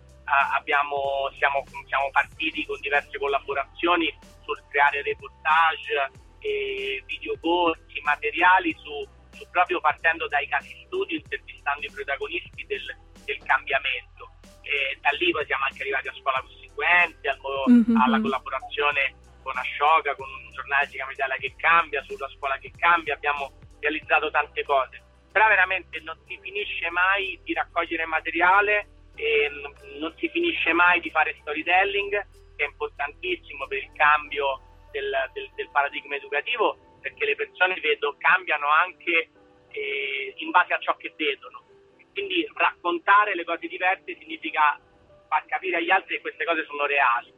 abbiamo, 0.53 1.29
siamo, 1.37 1.63
siamo 1.87 2.09
partiti 2.11 2.65
con 2.65 2.79
diverse 2.79 3.17
collaborazioni 3.17 4.13
sul 4.43 4.61
creare 4.69 5.01
reportage, 5.01 6.11
eh, 6.39 7.03
videocorsi, 7.05 7.99
materiali 8.03 8.75
su, 8.79 9.07
su, 9.31 9.49
proprio 9.49 9.79
partendo 9.79 10.27
dai 10.27 10.47
casi 10.47 10.75
studio, 10.85 11.17
intervistando 11.17 11.85
i 11.85 11.91
protagonisti 11.91 12.65
del, 12.65 12.97
del 13.25 13.39
cambiamento. 13.43 14.37
E 14.61 14.97
da 15.01 15.09
lì 15.17 15.31
poi 15.31 15.45
siamo 15.45 15.65
anche 15.65 15.81
arrivati 15.81 16.07
a 16.07 16.13
scuola 16.13 16.41
costituente, 16.41 17.27
al, 17.29 17.39
mm-hmm. 17.69 17.95
alla 17.97 18.21
collaborazione 18.21 19.15
con 19.41 19.57
Ashoka, 19.57 20.15
con 20.15 20.29
un 20.29 20.51
giornale 20.51 20.83
che 20.85 20.89
si 20.91 20.95
chiama 20.97 21.11
Italia 21.11 21.35
che 21.37 21.53
cambia, 21.57 22.03
sulla 22.03 22.29
scuola 22.29 22.57
che 22.57 22.71
cambia, 22.77 23.15
abbiamo 23.15 23.51
realizzato 23.79 24.29
tante 24.29 24.63
cose. 24.63 25.01
Però 25.31 25.47
veramente 25.47 25.99
non 26.01 26.17
si 26.27 26.37
finisce 26.41 26.89
mai 26.89 27.39
di 27.43 27.53
raccogliere 27.53 28.05
materiale 28.05 28.98
e 29.19 29.51
non 29.99 30.13
si 30.17 30.29
finisce 30.29 30.71
mai 30.71 31.01
di 31.01 31.09
fare 31.09 31.35
storytelling, 31.41 32.11
che 32.55 32.63
è 32.63 32.67
importantissimo 32.67 33.67
per 33.67 33.79
il 33.79 33.91
cambio 33.93 34.61
del, 34.91 35.11
del, 35.33 35.51
del 35.55 35.69
paradigma 35.71 36.15
educativo 36.15 36.77
perché 36.99 37.25
le 37.25 37.35
persone 37.35 37.79
vedo 37.79 38.15
cambiano 38.17 38.67
anche 38.67 39.29
eh, 39.71 40.33
in 40.37 40.51
base 40.51 40.73
a 40.73 40.79
ciò 40.79 40.95
che 40.95 41.13
vedono. 41.15 41.63
Quindi 42.11 42.47
raccontare 42.53 43.35
le 43.35 43.43
cose 43.43 43.67
diverse 43.67 44.17
significa 44.19 44.79
far 45.27 45.45
capire 45.45 45.77
agli 45.77 45.91
altri 45.91 46.15
che 46.15 46.21
queste 46.21 46.45
cose 46.45 46.65
sono 46.65 46.85
reali. 46.85 47.33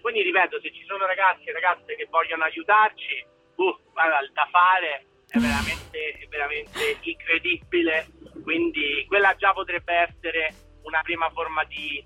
Quindi 0.00 0.22
ripeto, 0.22 0.60
se 0.60 0.72
ci 0.72 0.84
sono 0.84 1.06
ragazzi 1.06 1.48
e 1.48 1.52
ragazze 1.52 1.96
che 1.96 2.06
vogliono 2.10 2.44
aiutarci, 2.44 3.24
uh, 3.56 3.76
guarda, 3.92 4.20
da 4.32 4.48
fare 4.50 5.06
è 5.28 5.38
veramente, 5.38 6.18
è 6.20 6.26
veramente 6.28 6.98
incredibile. 7.00 8.06
Quindi 8.42 9.04
quella 9.08 9.34
già 9.36 9.52
potrebbe 9.52 9.94
essere 9.94 10.52
una 10.84 11.00
prima 11.02 11.28
forma 11.30 11.64
di, 11.64 12.04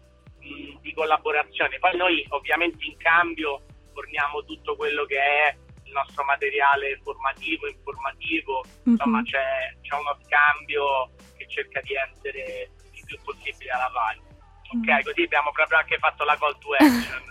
di 0.80 0.92
collaborazione. 0.94 1.78
Poi 1.78 1.96
noi 1.96 2.24
ovviamente 2.30 2.84
in 2.84 2.96
cambio 2.96 3.62
forniamo 3.92 4.44
tutto 4.44 4.76
quello 4.76 5.04
che 5.04 5.18
è 5.18 5.56
il 5.84 5.92
nostro 5.92 6.24
materiale 6.24 7.00
formativo, 7.02 7.66
informativo, 7.66 8.64
mm-hmm. 8.64 8.96
insomma 8.96 9.22
c'è, 9.22 9.76
c'è, 9.80 9.94
uno 9.94 10.16
scambio 10.24 11.10
che 11.36 11.48
cerca 11.48 11.80
di 11.80 11.94
essere 11.94 12.70
il 12.92 13.04
più 13.04 13.18
possibile 13.24 13.70
alla 13.70 13.90
pari. 13.92 14.27
Ok, 14.70 14.86
mm. 14.86 15.04
così 15.04 15.22
abbiamo 15.22 15.50
proprio 15.52 15.78
anche 15.78 15.96
fatto 15.98 16.24
la 16.24 16.36
call 16.38 16.56
to 16.58 16.72
action. 16.78 17.22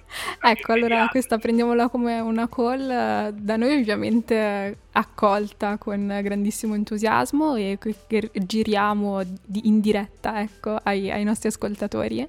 ecco, 0.41 0.71
allora 0.71 1.07
questa 1.09 1.37
prendiamola 1.37 1.89
come 1.89 2.19
una 2.19 2.47
call 2.47 3.29
da 3.29 3.55
noi 3.57 3.79
ovviamente 3.79 4.77
accolta 4.93 5.77
con 5.77 6.19
grandissimo 6.23 6.73
entusiasmo 6.73 7.55
e 7.55 7.77
che 7.79 8.31
giriamo 8.33 9.21
in 9.63 9.79
diretta 9.79 10.41
ecco, 10.41 10.79
ai, 10.81 11.11
ai 11.11 11.23
nostri 11.23 11.49
ascoltatori 11.49 12.27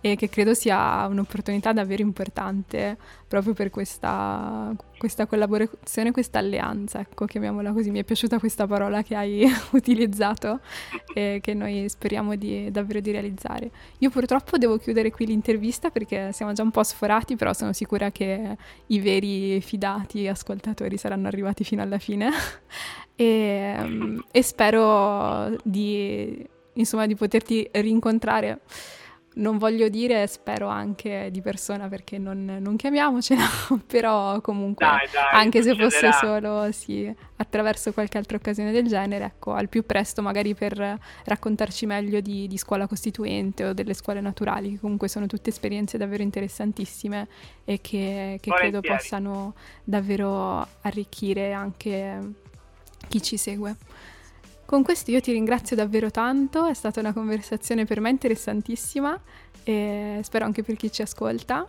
e 0.00 0.14
che 0.16 0.28
credo 0.28 0.54
sia 0.54 1.06
un'opportunità 1.06 1.72
davvero 1.72 2.02
importante 2.02 2.96
proprio 3.26 3.52
per 3.52 3.70
questa, 3.70 4.72
questa 4.96 5.26
collaborazione, 5.26 6.12
questa 6.12 6.38
alleanza, 6.38 7.00
ecco, 7.00 7.26
chiamiamola 7.26 7.72
così. 7.72 7.90
Mi 7.90 7.98
è 8.00 8.04
piaciuta 8.04 8.38
questa 8.38 8.66
parola 8.66 9.02
che 9.02 9.16
hai 9.16 9.44
utilizzato 9.72 10.60
e 11.12 11.40
che 11.42 11.52
noi 11.54 11.88
speriamo 11.88 12.36
di, 12.36 12.70
davvero 12.70 13.00
di 13.00 13.10
realizzare. 13.10 13.70
Io 13.98 14.10
purtroppo 14.10 14.56
devo 14.56 14.78
chiudere 14.78 15.10
qui 15.10 15.26
l'intervista 15.26 15.90
perché 15.90 16.32
siamo 16.32 16.52
già 16.52 16.62
un 16.62 16.70
po' 16.70 16.84
sforati, 16.84 17.36
però 17.36 17.52
sono 17.52 17.72
sicura 17.72 18.10
che 18.10 18.56
i 18.86 19.00
veri 19.00 19.60
fidati 19.60 20.28
ascoltatori 20.28 20.96
saranno 20.96 21.26
arrivati 21.26 21.64
fino 21.64 21.82
alla 21.82 21.98
fine 21.98 22.30
e, 23.16 24.16
e 24.30 24.42
spero 24.42 25.56
di, 25.64 26.46
insomma, 26.74 27.06
di 27.06 27.16
poterti 27.16 27.68
rincontrare 27.72 28.60
non 29.38 29.58
voglio 29.58 29.88
dire, 29.88 30.26
spero 30.26 30.68
anche 30.68 31.28
di 31.30 31.40
persona 31.40 31.88
perché 31.88 32.18
non, 32.18 32.58
non 32.60 32.76
chiamiamocela, 32.76 33.44
però 33.86 34.40
comunque 34.40 34.84
dai, 34.84 35.08
dai, 35.12 35.24
anche 35.32 35.62
se 35.62 35.74
fosse 35.76 36.12
solo 36.12 36.70
sì, 36.72 37.12
attraverso 37.36 37.92
qualche 37.92 38.18
altra 38.18 38.36
occasione 38.36 38.72
del 38.72 38.86
genere, 38.86 39.24
ecco, 39.24 39.52
al 39.52 39.68
più 39.68 39.84
presto 39.84 40.22
magari 40.22 40.54
per 40.54 40.98
raccontarci 41.24 41.86
meglio 41.86 42.20
di, 42.20 42.46
di 42.46 42.58
scuola 42.58 42.86
costituente 42.86 43.64
o 43.64 43.72
delle 43.72 43.94
scuole 43.94 44.20
naturali, 44.20 44.72
che 44.72 44.80
comunque 44.80 45.08
sono 45.08 45.26
tutte 45.26 45.50
esperienze 45.50 45.98
davvero 45.98 46.22
interessantissime 46.22 47.28
e 47.64 47.80
che, 47.80 48.38
che 48.40 48.50
credo 48.50 48.80
possano 48.80 49.54
davvero 49.84 50.66
arricchire 50.82 51.52
anche 51.52 52.18
chi 53.08 53.22
ci 53.22 53.36
segue. 53.36 53.76
Con 54.68 54.82
questo 54.82 55.10
io 55.10 55.22
ti 55.22 55.32
ringrazio 55.32 55.74
davvero 55.74 56.10
tanto, 56.10 56.66
è 56.66 56.74
stata 56.74 57.00
una 57.00 57.14
conversazione 57.14 57.86
per 57.86 58.00
me 58.00 58.10
interessantissima 58.10 59.18
e 59.64 60.20
spero 60.22 60.44
anche 60.44 60.62
per 60.62 60.76
chi 60.76 60.92
ci 60.92 61.00
ascolta. 61.00 61.66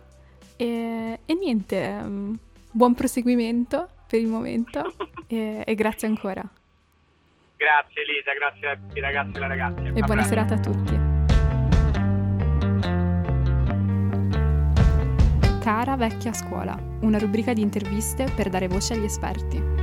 E, 0.54 1.20
e 1.24 1.34
niente, 1.34 1.98
um, 1.98 2.38
buon 2.70 2.94
proseguimento 2.94 3.88
per 4.06 4.20
il 4.20 4.26
momento 4.26 4.94
e, 5.26 5.62
e, 5.64 5.74
grazie 5.76 6.08
ancora. 6.08 6.46
Grazie 7.56 8.02
Elisa, 8.02 8.34
grazie 8.34 8.68
a 8.68 8.76
tutti 8.76 8.98
i 8.98 9.00
ragazzi 9.00 9.36
e 9.38 9.48
ragazze. 9.48 9.92
E 9.94 10.02
buona 10.02 10.22
serata 10.22 10.54
a 10.56 10.60
tutti. 10.60 10.98
Cara 15.62 15.96
vecchia 15.96 16.34
scuola, 16.34 16.78
una 17.00 17.16
rubrica 17.16 17.54
di 17.54 17.62
interviste 17.62 18.30
per 18.36 18.50
dare 18.50 18.68
voce 18.68 18.92
agli 18.92 19.04
esperti. 19.04 19.79